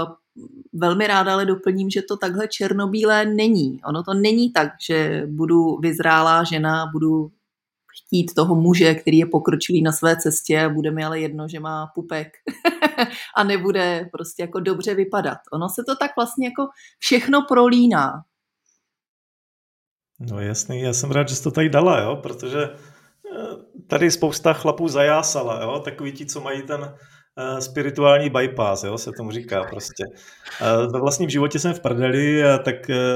velmi 0.73 1.07
ráda 1.07 1.33
ale 1.33 1.45
doplním, 1.45 1.89
že 1.89 2.01
to 2.01 2.17
takhle 2.17 2.47
černobílé 2.47 3.25
není. 3.25 3.81
Ono 3.83 4.03
to 4.03 4.13
není 4.13 4.51
tak, 4.51 4.69
že 4.87 5.23
budu 5.27 5.77
vyzrálá 5.77 6.43
žena, 6.43 6.85
budu 6.93 7.31
chtít 7.97 8.33
toho 8.35 8.55
muže, 8.55 8.95
který 8.95 9.17
je 9.17 9.25
pokročilý 9.25 9.81
na 9.81 9.91
své 9.91 10.17
cestě 10.17 10.69
bude 10.69 10.91
mi 10.91 11.03
ale 11.03 11.19
jedno, 11.19 11.47
že 11.47 11.59
má 11.59 11.87
pupek 11.95 12.27
a 13.37 13.43
nebude 13.43 14.09
prostě 14.11 14.43
jako 14.43 14.59
dobře 14.59 14.95
vypadat. 14.95 15.37
Ono 15.53 15.69
se 15.69 15.83
to 15.87 15.95
tak 15.95 16.11
vlastně 16.17 16.47
jako 16.47 16.67
všechno 16.99 17.41
prolíná. 17.47 18.13
No 20.19 20.39
jasný, 20.39 20.81
já 20.81 20.93
jsem 20.93 21.11
rád, 21.11 21.29
že 21.29 21.35
jsi 21.35 21.43
to 21.43 21.51
tady 21.51 21.69
dala, 21.69 22.01
jo, 22.01 22.15
protože 22.15 22.63
eh, 22.63 23.79
tady 23.87 24.11
spousta 24.11 24.53
chlapů 24.53 24.87
zajásala, 24.87 25.61
jo, 25.61 25.79
takový 25.79 26.11
ti, 26.11 26.25
co 26.25 26.41
mají 26.41 26.61
ten 26.61 26.81
uh, 26.81 27.59
spirituální 27.59 28.29
bypass, 28.29 28.83
jo, 28.83 28.97
se 28.97 29.11
tomu 29.17 29.31
říká 29.31 29.63
prostě. 29.63 30.03
Uh, 30.05 30.91
ve 30.91 30.99
vlastním 30.99 31.29
životě 31.29 31.59
jsem 31.59 31.73
v 31.73 31.79
prdeli 31.79 32.43
tak 32.63 32.75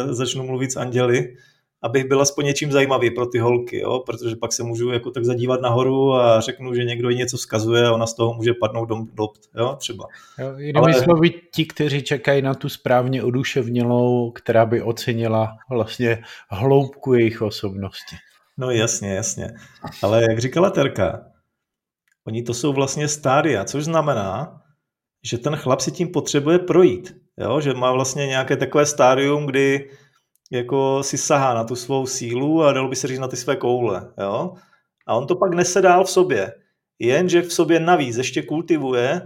začnu 0.10 0.44
mluvit 0.44 0.72
s 0.72 0.78
anděli, 0.78 1.36
abych 1.84 2.06
byl 2.06 2.22
aspoň 2.22 2.46
něčím 2.46 2.72
zajímavý 2.72 3.12
pro 3.12 3.26
ty 3.26 3.40
holky, 3.40 3.80
jo? 3.80 4.00
protože 4.06 4.36
pak 4.36 4.54
se 4.54 4.64
můžu 4.64 4.92
jako 4.92 5.12
tak 5.12 5.26
zadívat 5.26 5.62
nahoru 5.62 6.14
a 6.14 6.42
řeknu, 6.42 6.76
že 6.76 6.84
někdo 6.84 7.10
něco 7.10 7.38
vzkazuje 7.38 7.88
a 7.88 7.92
ona 7.92 8.08
z 8.08 8.14
toho 8.14 8.34
může 8.34 8.54
padnout 8.54 8.90
do, 8.90 8.96
do 9.14 9.28
jo, 9.58 9.76
třeba. 9.80 10.06
Jo, 10.40 10.54
jinými 10.58 10.94
Ale... 10.94 11.04
slovy, 11.04 11.30
ti, 11.54 11.66
kteří 11.66 12.02
čekají 12.02 12.42
na 12.42 12.54
tu 12.54 12.70
správně 12.70 13.24
oduševnělou, 13.24 14.32
která 14.32 14.66
by 14.66 14.82
ocenila 14.82 15.58
vlastně 15.70 16.24
hloubku 16.50 17.14
jejich 17.14 17.42
osobnosti. 17.42 18.16
No 18.58 18.72
jasně, 18.72 19.14
jasně. 19.14 19.52
Ale 20.04 20.22
jak 20.30 20.40
říkala 20.40 20.70
Terka, 20.70 21.26
oni 22.28 22.44
to 22.44 22.54
jsou 22.54 22.74
vlastně 22.74 23.08
stádia, 23.08 23.66
což 23.66 23.84
znamená, 23.84 24.62
že 25.24 25.38
ten 25.38 25.56
chlap 25.56 25.80
si 25.80 25.92
tím 25.92 26.08
potřebuje 26.08 26.60
projít. 26.60 27.16
Jo? 27.38 27.62
Že 27.62 27.74
má 27.74 27.92
vlastně 27.92 28.28
nějaké 28.28 28.58
takové 28.58 28.86
stádium, 28.86 29.46
kdy 29.46 29.90
jako 30.54 31.04
si 31.04 31.18
sahá 31.18 31.54
na 31.54 31.64
tu 31.64 31.76
svou 31.76 32.06
sílu 32.06 32.64
a 32.64 32.74
dalo 32.74 32.90
by 32.90 32.96
se 32.96 33.08
říct 33.08 33.20
na 33.20 33.28
ty 33.28 33.38
své 33.38 33.56
koule. 33.56 34.14
Jo? 34.18 34.54
A 35.08 35.16
on 35.16 35.28
to 35.28 35.36
pak 35.36 35.54
nese 35.54 35.82
dál 35.82 36.04
v 36.04 36.10
sobě. 36.10 36.54
Jenže 37.00 37.42
v 37.42 37.54
sobě 37.54 37.80
navíc 37.80 38.18
ještě 38.18 38.42
kultivuje 38.42 39.22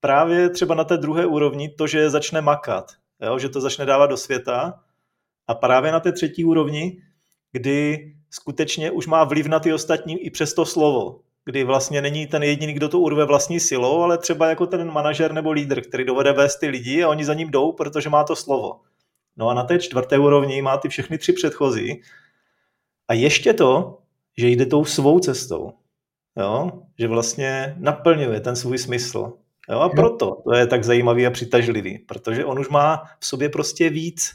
právě 0.00 0.50
třeba 0.50 0.74
na 0.74 0.84
té 0.84 0.96
druhé 0.96 1.26
úrovni 1.26 1.68
to, 1.68 1.86
že 1.86 2.10
začne 2.10 2.40
makat, 2.40 2.92
jo? 3.22 3.38
že 3.38 3.48
to 3.48 3.60
začne 3.60 3.84
dávat 3.84 4.06
do 4.06 4.16
světa 4.16 4.80
a 5.48 5.54
právě 5.54 5.92
na 5.92 6.00
té 6.00 6.12
třetí 6.12 6.44
úrovni, 6.44 7.02
kdy 7.52 8.12
skutečně 8.30 8.90
už 8.90 9.06
má 9.06 9.24
vliv 9.24 9.46
na 9.46 9.60
ty 9.60 9.72
ostatní 9.72 10.18
i 10.18 10.30
přes 10.30 10.54
to 10.54 10.66
slovo, 10.66 11.20
kdy 11.44 11.64
vlastně 11.64 12.02
není 12.02 12.26
ten 12.26 12.42
jediný, 12.42 12.72
kdo 12.72 12.88
to 12.88 13.00
urve 13.00 13.24
vlastní 13.24 13.60
silou, 13.60 14.02
ale 14.02 14.18
třeba 14.18 14.48
jako 14.48 14.66
ten 14.66 14.92
manažer 14.92 15.32
nebo 15.32 15.52
lídr, 15.52 15.80
který 15.80 16.04
dovede 16.04 16.32
vést 16.32 16.56
ty 16.56 16.68
lidi 16.68 17.02
a 17.02 17.08
oni 17.08 17.24
za 17.24 17.34
ním 17.34 17.50
jdou, 17.50 17.72
protože 17.72 18.10
má 18.10 18.24
to 18.24 18.36
slovo. 18.36 18.80
No 19.36 19.48
a 19.48 19.54
na 19.54 19.64
té 19.64 19.78
čtvrté 19.78 20.18
úrovni 20.18 20.62
má 20.62 20.76
ty 20.76 20.88
všechny 20.88 21.18
tři 21.18 21.32
předchozí 21.32 22.02
a 23.08 23.14
ještě 23.14 23.52
to, 23.52 23.98
že 24.38 24.48
jde 24.48 24.66
tou 24.66 24.84
svou 24.84 25.18
cestou. 25.18 25.72
Jo? 26.36 26.70
Že 26.98 27.08
vlastně 27.08 27.74
naplňuje 27.78 28.40
ten 28.40 28.56
svůj 28.56 28.78
smysl. 28.78 29.32
Jo? 29.70 29.80
A 29.80 29.88
proto 29.88 30.42
to 30.44 30.54
je 30.54 30.66
tak 30.66 30.84
zajímavý 30.84 31.26
a 31.26 31.30
přitažlivý, 31.30 31.98
protože 31.98 32.44
on 32.44 32.58
už 32.58 32.68
má 32.68 33.02
v 33.20 33.26
sobě 33.26 33.48
prostě 33.48 33.90
víc. 33.90 34.30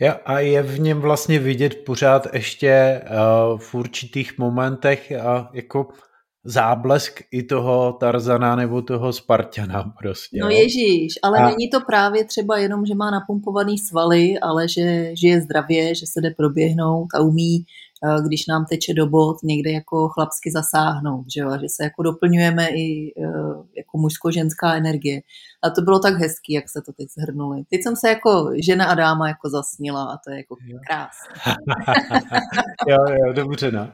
Ja, 0.00 0.12
a 0.12 0.38
je 0.38 0.62
v 0.62 0.80
něm 0.80 1.00
vlastně 1.00 1.38
vidět 1.38 1.84
pořád 1.84 2.34
ještě 2.34 3.02
uh, 3.02 3.58
v 3.58 3.74
určitých 3.74 4.38
momentech 4.38 5.12
uh, 5.16 5.46
jako 5.52 5.88
záblesk 6.44 7.20
i 7.30 7.42
toho 7.42 7.92
Tarzana 7.92 8.56
nebo 8.56 8.82
toho 8.82 9.12
Spartana 9.12 9.82
prostě. 9.98 10.38
No 10.40 10.48
ježíš, 10.48 11.14
ale 11.22 11.38
a... 11.38 11.48
není 11.48 11.70
to 11.70 11.80
právě 11.80 12.24
třeba 12.24 12.58
jenom, 12.58 12.86
že 12.86 12.94
má 12.94 13.10
napumpovaný 13.10 13.78
svaly, 13.78 14.38
ale 14.38 14.68
že 14.68 15.16
žije 15.16 15.40
zdravě, 15.40 15.94
že 15.94 16.06
se 16.06 16.20
jde 16.20 16.30
proběhnout 16.30 17.06
a 17.14 17.20
umí 17.20 17.64
když 18.26 18.46
nám 18.46 18.64
teče 18.64 18.94
do 18.94 19.06
bod 19.06 19.36
někde 19.42 19.70
jako 19.70 20.08
chlapsky 20.08 20.50
zasáhnout, 20.50 21.24
že, 21.34 21.40
jo? 21.40 21.50
že 21.60 21.66
se 21.68 21.84
jako 21.84 22.02
doplňujeme 22.02 22.68
i 22.68 23.12
eh, 23.18 23.28
jako 23.76 23.98
mužsko-ženská 23.98 24.74
energie. 24.74 25.20
A 25.62 25.70
to 25.70 25.82
bylo 25.82 25.98
tak 25.98 26.14
hezký, 26.14 26.52
jak 26.52 26.70
se 26.70 26.82
to 26.86 26.92
teď 26.92 27.08
zhrnuli. 27.18 27.62
Teď 27.70 27.82
jsem 27.82 27.96
se 27.96 28.08
jako 28.08 28.50
žena 28.66 28.84
a 28.84 28.94
dáma 28.94 29.28
jako 29.28 29.50
zasnila 29.50 30.02
a 30.02 30.16
to 30.24 30.30
je 30.30 30.36
jako 30.36 30.56
krásné. 30.86 31.56
jo, 32.88 32.98
jo, 33.08 33.32
dobře, 33.32 33.70
no. 33.72 33.92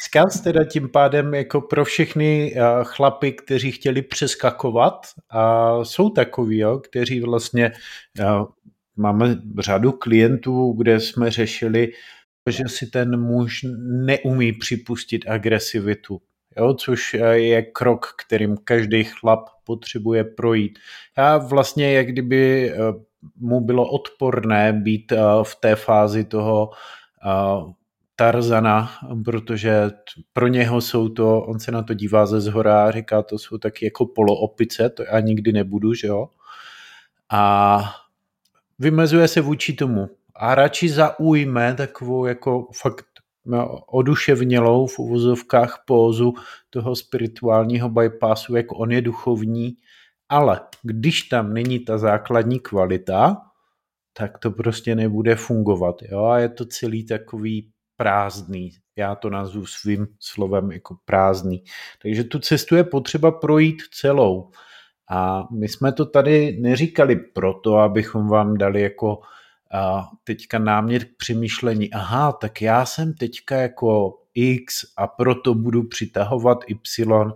Vzkaz 0.00 0.40
teda 0.40 0.64
tím 0.64 0.88
pádem 0.88 1.34
jako 1.34 1.60
pro 1.60 1.84
všechny 1.84 2.54
eh, 2.56 2.60
chlapy, 2.82 3.32
kteří 3.32 3.72
chtěli 3.72 4.02
přeskakovat 4.02 5.06
a 5.30 5.74
jsou 5.84 6.10
takový, 6.10 6.58
jo, 6.58 6.78
kteří 6.78 7.20
vlastně 7.20 7.72
máme 8.96 9.36
řadu 9.58 9.92
klientů, 9.92 10.72
kde 10.72 11.00
jsme 11.00 11.30
řešili 11.30 11.92
že 12.50 12.64
si 12.66 12.86
ten 12.86 13.20
muž 13.20 13.66
neumí 13.86 14.52
připustit 14.52 15.24
agresivitu, 15.28 16.20
jo, 16.56 16.74
což 16.74 17.14
je 17.32 17.62
krok, 17.62 18.06
kterým 18.26 18.56
každý 18.64 19.04
chlap 19.04 19.48
potřebuje 19.64 20.24
projít. 20.24 20.78
Já 21.18 21.38
vlastně, 21.38 21.92
jak 21.92 22.06
kdyby 22.06 22.72
eh, 22.72 22.76
mu 23.36 23.60
bylo 23.60 23.90
odporné 23.90 24.72
být 24.72 25.12
eh, 25.12 25.18
v 25.42 25.54
té 25.54 25.76
fázi 25.76 26.24
toho 26.24 26.70
eh, 27.26 27.72
Tarzana, 28.16 28.90
protože 29.24 29.90
pro 30.32 30.46
něho 30.46 30.80
jsou 30.80 31.08
to, 31.08 31.42
on 31.42 31.60
se 31.60 31.72
na 31.72 31.82
to 31.82 31.94
dívá 31.94 32.26
ze 32.26 32.40
zhora 32.40 32.84
a 32.84 32.90
říká, 32.90 33.22
to 33.22 33.38
jsou 33.38 33.58
taky 33.58 33.84
jako 33.84 34.06
poloopice, 34.06 34.90
to 34.90 35.02
já 35.02 35.20
nikdy 35.20 35.52
nebudu, 35.52 35.94
že 35.94 36.06
jo. 36.06 36.28
A 37.30 37.78
vymezuje 38.78 39.28
se 39.28 39.40
vůči 39.40 39.72
tomu 39.72 40.10
a 40.38 40.54
radši 40.54 40.88
zaujme 40.88 41.74
takovou 41.74 42.26
jako 42.26 42.68
fakt 42.82 43.06
oduševnělou 43.86 44.86
v 44.86 44.98
uvozovkách 44.98 45.82
pózu 45.86 46.34
toho 46.70 46.96
spirituálního 46.96 47.88
bypassu, 47.88 48.56
jako 48.56 48.76
on 48.76 48.92
je 48.92 49.00
duchovní, 49.00 49.76
ale 50.28 50.60
když 50.82 51.22
tam 51.22 51.54
není 51.54 51.78
ta 51.78 51.98
základní 51.98 52.60
kvalita, 52.60 53.36
tak 54.12 54.38
to 54.38 54.50
prostě 54.50 54.94
nebude 54.94 55.36
fungovat. 55.36 55.96
Jo? 56.02 56.24
A 56.24 56.38
je 56.38 56.48
to 56.48 56.64
celý 56.64 57.06
takový 57.06 57.70
prázdný. 57.96 58.70
Já 58.96 59.14
to 59.14 59.30
nazvu 59.30 59.66
svým 59.66 60.06
slovem 60.20 60.72
jako 60.72 60.96
prázdný. 61.04 61.64
Takže 62.02 62.24
tu 62.24 62.38
cestu 62.38 62.76
je 62.76 62.84
potřeba 62.84 63.30
projít 63.30 63.82
celou. 63.92 64.50
A 65.10 65.48
my 65.52 65.68
jsme 65.68 65.92
to 65.92 66.06
tady 66.06 66.58
neříkali 66.60 67.16
proto, 67.16 67.76
abychom 67.76 68.28
vám 68.28 68.58
dali 68.58 68.82
jako 68.82 69.20
a 69.72 70.10
teďka 70.24 70.58
námět 70.58 71.04
k 71.04 71.16
přemýšlení, 71.16 71.92
aha, 71.92 72.32
tak 72.32 72.62
já 72.62 72.86
jsem 72.86 73.14
teďka 73.14 73.56
jako 73.56 74.18
X 74.34 74.84
a 74.96 75.06
proto 75.06 75.54
budu 75.54 75.82
přitahovat 75.82 76.58
Y, 76.66 77.32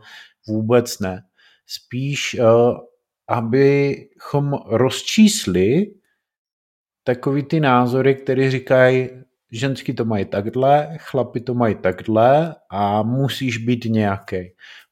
vůbec 0.47 0.99
ne. 0.99 1.25
Spíš, 1.67 2.37
uh, 2.41 2.79
abychom 3.29 4.53
rozčísli 4.67 5.95
takový 7.05 7.43
ty 7.43 7.61
názory, 7.61 8.15
které 8.15 8.51
říkají, 8.51 9.09
ženský 9.53 9.95
to 9.95 10.05
mají 10.05 10.25
takhle, 10.25 10.97
chlapi 11.01 11.41
to 11.41 11.55
mají 11.55 11.75
takhle 11.75 12.55
a 12.71 13.03
musíš 13.03 13.59
být 13.59 13.85
nějaký. 13.85 14.37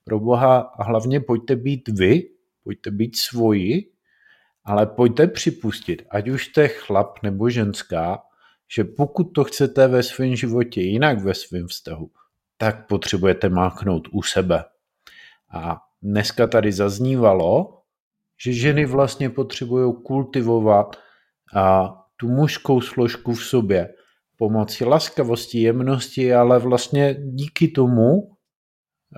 Pro 0.05 0.21
boha, 0.21 0.59
a 0.59 0.85
hlavně 0.85 1.21
pojďte 1.21 1.57
být 1.57 1.89
vy, 1.89 2.23
pojďte 2.65 2.91
být 2.91 3.17
svoji 3.17 3.91
ale 4.69 4.87
pojďte 4.87 5.27
připustit, 5.27 6.03
ať 6.11 6.29
už 6.29 6.47
jste 6.47 6.69
chlap 6.69 7.23
nebo 7.23 7.51
ženská, 7.51 8.23
že 8.75 8.85
pokud 8.85 9.25
to 9.25 9.45
chcete 9.45 9.89
ve 9.89 10.03
svém 10.03 10.37
životě 10.37 10.81
jinak 10.81 11.21
ve 11.21 11.35
svém 11.35 11.67
vztahu, 11.67 12.11
tak 12.57 12.87
potřebujete 12.87 13.49
máknout 13.49 14.09
u 14.13 14.23
sebe. 14.23 14.65
A 15.55 15.81
dneska 16.03 16.47
tady 16.47 16.73
zaznívalo, 16.73 17.81
že 18.45 18.53
ženy 18.53 18.87
vlastně 18.87 19.31
potřebují 19.31 19.95
kultivovat 20.05 20.97
a 21.55 21.95
tu 22.17 22.29
mužskou 22.29 22.81
složku 22.81 23.35
v 23.35 23.45
sobě 23.45 23.95
pomocí 24.37 24.85
laskavosti, 24.85 25.61
jemnosti, 25.61 26.35
ale 26.35 26.59
vlastně 26.59 27.15
díky 27.15 27.69
tomu 27.69 28.37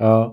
a, 0.03 0.31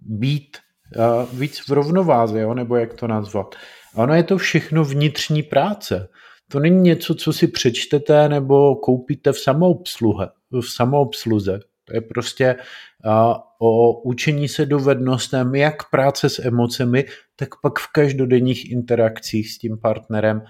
být 0.00 0.56
a, 0.98 1.26
víc 1.32 1.68
v 1.68 1.72
rovnováze, 1.72 2.40
jo? 2.40 2.54
nebo 2.54 2.76
jak 2.76 2.94
to 2.94 3.06
nazvat. 3.06 3.54
Ono 3.94 4.14
je 4.14 4.22
to 4.22 4.38
všechno 4.38 4.84
vnitřní 4.84 5.42
práce. 5.42 6.08
To 6.48 6.60
není 6.60 6.80
něco, 6.80 7.14
co 7.14 7.32
si 7.32 7.48
přečtete 7.48 8.28
nebo 8.28 8.76
koupíte 8.76 9.32
v 9.32 9.38
samoobsluhe, 9.38 10.28
v 10.50 10.62
samoobsluze. 10.62 11.60
To 11.84 11.94
je 11.94 12.00
prostě 12.00 12.56
uh, 13.04 13.34
o 13.58 14.00
učení 14.00 14.48
se 14.48 14.66
dovednostem, 14.66 15.54
jak 15.54 15.90
práce 15.90 16.28
s 16.28 16.38
emocemi, 16.38 17.04
tak 17.36 17.48
pak 17.62 17.78
v 17.78 17.92
každodenních 17.92 18.70
interakcích 18.70 19.52
s 19.52 19.58
tím 19.58 19.78
partnerem, 19.78 20.42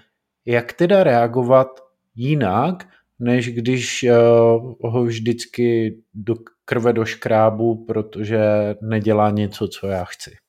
jak 0.45 0.73
teda 0.73 1.03
reagovat 1.03 1.67
jinak, 2.15 2.87
než 3.19 3.49
když 3.49 4.03
uh, 4.03 4.91
ho 4.91 5.03
vždycky 5.03 5.97
do 6.13 6.35
krve 6.65 6.93
do 6.93 7.05
škrábu, 7.05 7.85
protože 7.85 8.39
nedělá 8.81 9.29
něco, 9.29 9.67
co 9.67 9.87
já 9.87 10.05
chci. 10.05 10.42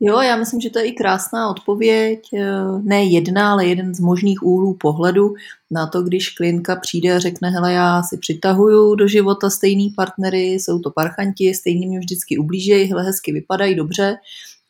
Jo, 0.00 0.20
já 0.20 0.36
myslím, 0.36 0.60
že 0.60 0.70
to 0.70 0.78
je 0.78 0.86
i 0.86 0.92
krásná 0.92 1.50
odpověď, 1.50 2.20
eh, 2.34 2.54
ne 2.82 3.04
jedna, 3.04 3.52
ale 3.52 3.66
jeden 3.66 3.94
z 3.94 4.00
možných 4.00 4.42
úhlů 4.42 4.74
pohledu 4.74 5.34
na 5.70 5.86
to, 5.86 6.02
když 6.02 6.30
klientka 6.30 6.76
přijde 6.76 7.16
a 7.16 7.18
řekne, 7.18 7.50
hele, 7.50 7.72
já 7.72 8.02
si 8.02 8.18
přitahuju 8.18 8.94
do 8.94 9.08
života 9.08 9.50
stejný 9.50 9.90
partnery, 9.96 10.46
jsou 10.52 10.78
to 10.78 10.90
parchanti, 10.90 11.54
stejně 11.54 11.86
mě 11.86 11.98
vždycky 11.98 12.38
ublížejí, 12.38 12.90
hele, 12.90 13.02
hezky 13.02 13.32
vypadají, 13.32 13.74
dobře, 13.74 14.16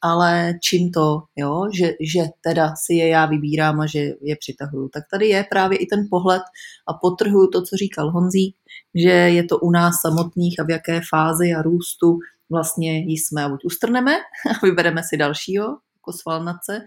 ale 0.03 0.55
čím 0.63 0.93
to, 0.93 1.23
jo, 1.37 1.69
že, 1.75 1.93
že 2.01 2.29
teda 2.41 2.75
si 2.77 2.95
je 2.95 3.09
já 3.09 3.27
vybírám 3.27 3.81
a 3.81 3.87
že 3.87 4.13
je 4.21 4.37
přitahuju. 4.37 4.89
Tak 4.89 5.05
tady 5.11 5.29
je 5.29 5.47
právě 5.51 5.79
i 5.79 5.87
ten 5.87 6.07
pohled 6.11 6.43
a 6.89 6.93
potrhuju 6.95 7.47
to, 7.47 7.63
co 7.63 7.77
říkal 7.77 8.11
Honzík, 8.11 8.57
že 8.95 9.11
je 9.11 9.45
to 9.45 9.59
u 9.59 9.71
nás 9.71 9.95
samotných 10.03 10.61
a 10.61 10.65
v 10.65 10.71
jaké 10.71 11.01
fázi 11.11 11.55
a 11.55 11.63
růstu 11.63 12.19
vlastně 12.51 12.99
ji 12.99 13.19
jsme 13.19 13.45
a 13.45 13.49
buď 13.49 13.65
ustrneme 13.65 14.13
a 14.51 14.67
vybereme 14.67 15.03
si 15.03 15.17
dalšího, 15.17 15.65
jako 15.65 16.13
svalnace, 16.13 16.87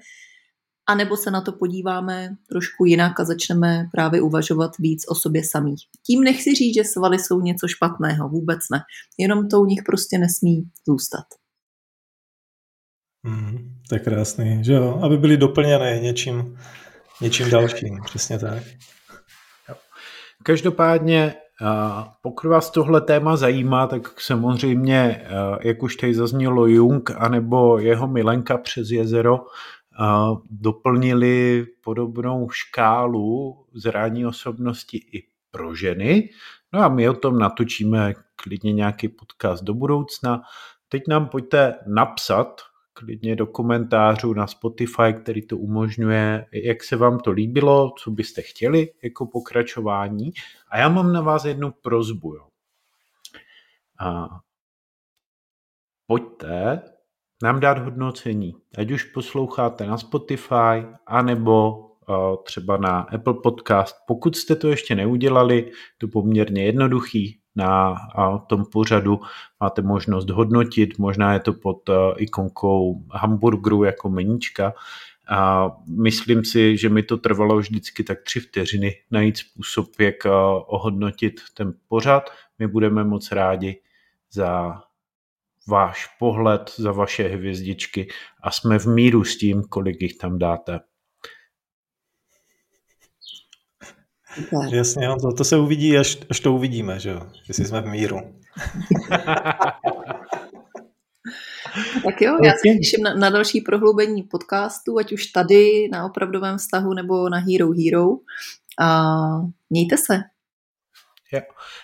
a 0.90 0.96
nebo 0.96 1.18
se 1.18 1.32
na 1.32 1.42
to 1.42 1.52
podíváme 1.52 2.30
trošku 2.50 2.86
jinak 2.86 3.20
a 3.20 3.26
začneme 3.26 3.86
právě 3.92 4.22
uvažovat 4.22 4.72
víc 4.80 5.04
o 5.08 5.16
sobě 5.16 5.44
samých. 5.44 5.80
Tím 6.08 6.24
nechci 6.24 6.56
říct, 6.56 6.76
že 6.76 6.84
svaly 6.84 7.20
jsou 7.20 7.42
něco 7.42 7.68
špatného, 7.68 8.30
vůbec 8.30 8.60
ne. 8.72 8.80
Jenom 9.18 9.48
to 9.48 9.62
u 9.62 9.66
nich 9.66 9.80
prostě 9.86 10.18
nesmí 10.18 10.64
zůstat. 10.88 11.26
Mm, 13.24 13.58
to 13.90 13.96
je 13.96 14.00
krásný, 14.00 14.64
že 14.64 14.74
jo? 14.74 15.00
Aby 15.04 15.18
byly 15.18 15.38
doplněné 15.38 16.00
něčím, 16.00 16.60
něčím 17.22 17.50
dalším, 17.50 18.00
přesně 18.06 18.40
tak. 18.40 18.64
Každopádně 20.44 21.36
pokud 22.22 22.48
vás 22.48 22.72
tohle 22.72 23.02
téma 23.02 23.36
zajímá, 23.36 23.88
tak 23.88 24.22
samozřejmě, 24.22 25.28
jak 25.62 25.84
už 25.84 25.96
tady 25.96 26.14
zaznělo 26.14 26.68
Jung, 26.68 27.12
anebo 27.12 27.80
jeho 27.80 28.08
milenka 28.08 28.58
přes 28.58 28.90
jezero, 28.92 29.40
doplnili 30.50 31.66
podobnou 31.84 32.50
škálu 32.50 33.58
zrání 33.74 34.26
osobnosti 34.26 34.98
i 34.98 35.24
pro 35.52 35.76
ženy. 35.76 36.30
No 36.74 36.80
a 36.80 36.90
my 36.90 37.10
o 37.10 37.14
tom 37.14 37.40
natočíme 37.40 38.14
klidně 38.36 38.74
nějaký 38.74 39.08
podcast 39.08 39.64
do 39.64 39.74
budoucna. 39.74 40.42
Teď 40.90 41.04
nám 41.08 41.28
pojďte 41.28 41.76
napsat 41.88 42.62
klidně 43.00 43.36
do 43.36 43.48
komentářů 43.48 44.34
na 44.34 44.48
Spotify, 44.48 45.14
který 45.22 45.48
to 45.48 45.58
umožňuje, 45.58 46.46
jak 46.52 46.84
se 46.84 46.96
vám 46.96 47.20
to 47.20 47.32
líbilo, 47.32 47.94
co 48.04 48.12
byste 48.12 48.42
chtěli 48.42 48.94
jako 49.04 49.28
pokračování. 49.28 50.32
A 50.72 50.78
já 50.78 50.90
mám 50.90 51.14
na 51.14 51.22
vás 51.22 51.46
jednu 51.46 51.72
prozbu. 51.82 52.36
Jo. 52.36 52.48
A 54.00 54.28
pojďte 56.08 56.82
nám 57.44 57.60
dát 57.60 57.78
hodnocení. 57.78 58.56
Ať 58.78 58.92
už 58.92 59.04
posloucháte 59.04 59.88
na 59.88 59.98
Spotify, 59.98 60.86
anebo 61.08 61.86
třeba 62.44 62.78
na 62.78 63.00
Apple 63.00 63.34
Podcast. 63.44 63.96
Pokud 64.08 64.36
jste 64.36 64.56
to 64.56 64.68
ještě 64.68 64.96
neudělali, 64.96 65.72
to 65.98 66.08
poměrně 66.08 66.66
jednoduchý, 66.66 67.39
na 67.60 67.96
tom 68.48 68.66
pořadu 68.66 69.20
máte 69.60 69.82
možnost 69.82 70.30
hodnotit, 70.30 70.98
možná 70.98 71.34
je 71.34 71.40
to 71.40 71.54
pod 71.54 71.90
ikonkou 72.18 73.04
hamburgeru 73.12 73.84
jako 73.84 74.10
meníčka. 74.10 74.74
A 75.32 75.72
myslím 75.88 76.46
si, 76.46 76.78
že 76.78 76.90
mi 76.90 77.04
to 77.04 77.18
trvalo 77.18 77.58
vždycky 77.58 78.04
tak 78.04 78.24
tři 78.24 78.40
vteřiny 78.40 78.96
najít 79.12 79.38
způsob, 79.38 80.00
jak 80.00 80.16
ohodnotit 80.68 81.42
ten 81.54 81.74
pořad. 81.88 82.30
My 82.60 82.68
budeme 82.68 83.04
moc 83.04 83.32
rádi 83.32 83.82
za 84.32 84.82
váš 85.68 86.08
pohled, 86.20 86.74
za 86.78 86.92
vaše 86.92 87.28
hvězdičky 87.28 88.08
a 88.44 88.52
jsme 88.52 88.80
v 88.80 88.86
míru 88.86 89.24
s 89.24 89.38
tím, 89.38 89.64
kolik 89.64 90.02
jich 90.02 90.18
tam 90.18 90.40
dáte. 90.40 90.80
Super. 94.36 94.74
Jasně, 94.76 95.08
to, 95.22 95.32
to 95.32 95.44
se 95.44 95.58
uvidí, 95.58 95.98
až, 95.98 96.18
až 96.30 96.40
to 96.40 96.54
uvidíme, 96.54 97.00
že 97.00 97.10
jo? 97.10 97.22
Jestli 97.48 97.66
jsme 97.66 97.82
v 97.82 97.86
míru. 97.86 98.18
tak 102.06 102.22
jo, 102.22 102.38
já 102.44 102.52
se 102.52 102.78
těším 102.78 103.04
na, 103.04 103.14
na 103.14 103.30
další 103.30 103.62
prohloubení 103.62 104.24
podcastu, 104.24 104.98
ať 104.98 105.12
už 105.12 105.26
tady 105.26 105.90
na 105.92 106.06
opravdovém 106.06 106.58
vztahu 106.58 106.94
nebo 106.94 107.30
na 107.30 107.38
Hero 107.38 107.70
Hero. 107.72 108.08
A 108.80 109.16
mějte 109.70 109.98
se. 109.98 110.20
Jo. 111.32 111.42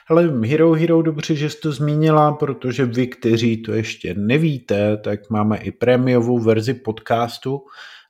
Ale 0.09 0.23
Hero 0.47 0.73
Hero 0.73 1.01
dobře, 1.01 1.35
že 1.35 1.49
jsi 1.49 1.59
to 1.59 1.71
zmínila, 1.71 2.31
protože 2.31 2.85
vy, 2.85 3.07
kteří 3.07 3.57
to 3.57 3.73
ještě 3.73 4.13
nevíte, 4.13 4.97
tak 4.97 5.29
máme 5.29 5.57
i 5.57 5.71
prémiovou 5.71 6.39
verzi 6.39 6.73
podcastu, 6.73 7.61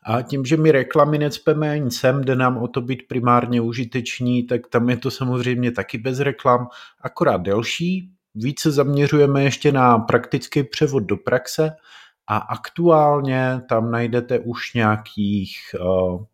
a 0.05 0.21
tím, 0.21 0.45
že 0.45 0.57
my 0.57 0.71
reklamy 0.71 1.17
necpeme 1.17 1.71
ani 1.71 1.91
sem, 1.91 2.23
jde 2.23 2.35
nám 2.35 2.57
o 2.57 2.67
to 2.67 2.81
být 2.81 3.07
primárně 3.07 3.61
užiteční, 3.61 4.43
tak 4.43 4.67
tam 4.67 4.89
je 4.89 4.97
to 4.97 5.11
samozřejmě 5.11 5.71
taky 5.71 5.97
bez 5.97 6.19
reklam, 6.19 6.67
akorát 7.01 7.41
delší. 7.41 8.11
Více 8.35 8.71
zaměřujeme 8.71 9.43
ještě 9.43 9.71
na 9.71 9.97
praktický 9.97 10.63
převod 10.63 11.03
do 11.03 11.17
praxe 11.17 11.71
a 12.27 12.37
aktuálně 12.37 13.61
tam 13.69 13.91
najdete 13.91 14.39
už 14.39 14.73
nějakých 14.73 15.57
uh, 15.79 16.21
eh, 16.21 16.25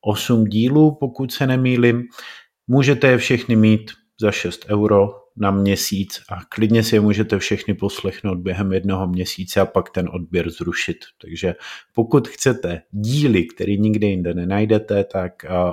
8 0.00 0.44
dílů, 0.44 0.94
pokud 1.00 1.32
se 1.32 1.46
nemýlim. 1.46 2.02
Můžete 2.66 3.06
je 3.06 3.18
všechny 3.18 3.56
mít 3.56 3.90
za 4.20 4.32
6 4.32 4.66
euro 4.68 5.25
na 5.36 5.50
měsíc 5.50 6.22
a 6.28 6.44
klidně 6.48 6.82
si 6.82 6.96
je 6.96 7.00
můžete 7.00 7.38
všechny 7.38 7.74
poslechnout 7.74 8.38
během 8.38 8.72
jednoho 8.72 9.06
měsíce 9.06 9.60
a 9.60 9.66
pak 9.66 9.90
ten 9.90 10.08
odběr 10.12 10.50
zrušit. 10.50 10.96
Takže 11.20 11.54
pokud 11.94 12.28
chcete 12.28 12.82
díly, 12.90 13.44
které 13.44 13.76
nikde 13.76 14.06
jinde 14.06 14.34
nenajdete, 14.34 15.04
tak 15.04 15.32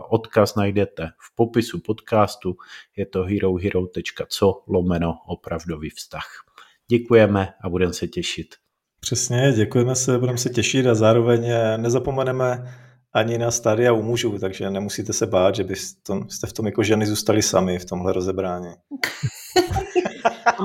odkaz 0.09 0.55
najdete 0.55 1.07
v 1.07 1.35
popisu 1.35 1.79
podcastu. 1.79 2.55
Je 2.97 3.05
to 3.05 3.23
herohero.co 3.23 4.63
lomeno 4.67 5.13
opravdový 5.27 5.89
vztah. 5.89 6.25
Děkujeme 6.87 7.53
a 7.61 7.69
budeme 7.69 7.93
se 7.93 8.07
těšit. 8.07 8.55
Přesně, 8.99 9.53
děkujeme 9.55 9.95
se, 9.95 10.17
budeme 10.17 10.37
se 10.37 10.49
těšit 10.49 10.85
a 10.85 10.95
zároveň 10.95 11.51
nezapomeneme 11.77 12.73
ani 13.13 13.37
na 13.37 13.51
stádia 13.51 13.93
u 13.93 14.01
mužů, 14.01 14.39
takže 14.39 14.69
nemusíte 14.69 15.13
se 15.13 15.25
bát, 15.25 15.55
že 15.55 15.63
byste 15.63 16.47
v 16.47 16.53
tom 16.53 16.65
jako 16.65 16.83
ženy 16.83 17.05
zůstali 17.05 17.41
sami 17.41 17.79
v 17.79 17.85
tomhle 17.85 18.13
rozebrání. 18.13 18.69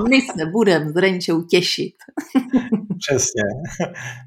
My 0.09 0.21
se 0.21 0.45
budeme 0.45 0.91
s 0.91 0.95
Renčou 0.95 1.41
těšit. 1.41 1.95
Přesně. 2.99 3.43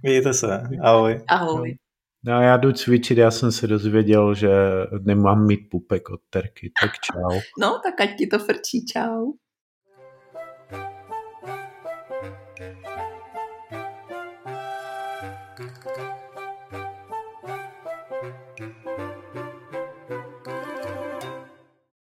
Mějte 0.02 0.34
se. 0.34 0.62
Ahoj. 0.82 1.20
Ahoj. 1.28 1.76
No 2.24 2.42
já 2.42 2.56
jdu 2.56 2.72
cvičit, 2.72 3.18
já 3.18 3.30
jsem 3.30 3.52
se 3.52 3.66
dozvěděl, 3.66 4.34
že 4.34 4.50
nemám 5.02 5.46
mít 5.46 5.60
pupek 5.70 6.10
od 6.10 6.20
terky, 6.30 6.72
tak 6.82 6.90
čau. 7.00 7.40
No, 7.60 7.80
tak 7.84 8.00
ať 8.00 8.16
ti 8.18 8.26
to 8.26 8.38
frčí, 8.38 8.84
čau. 8.92 9.32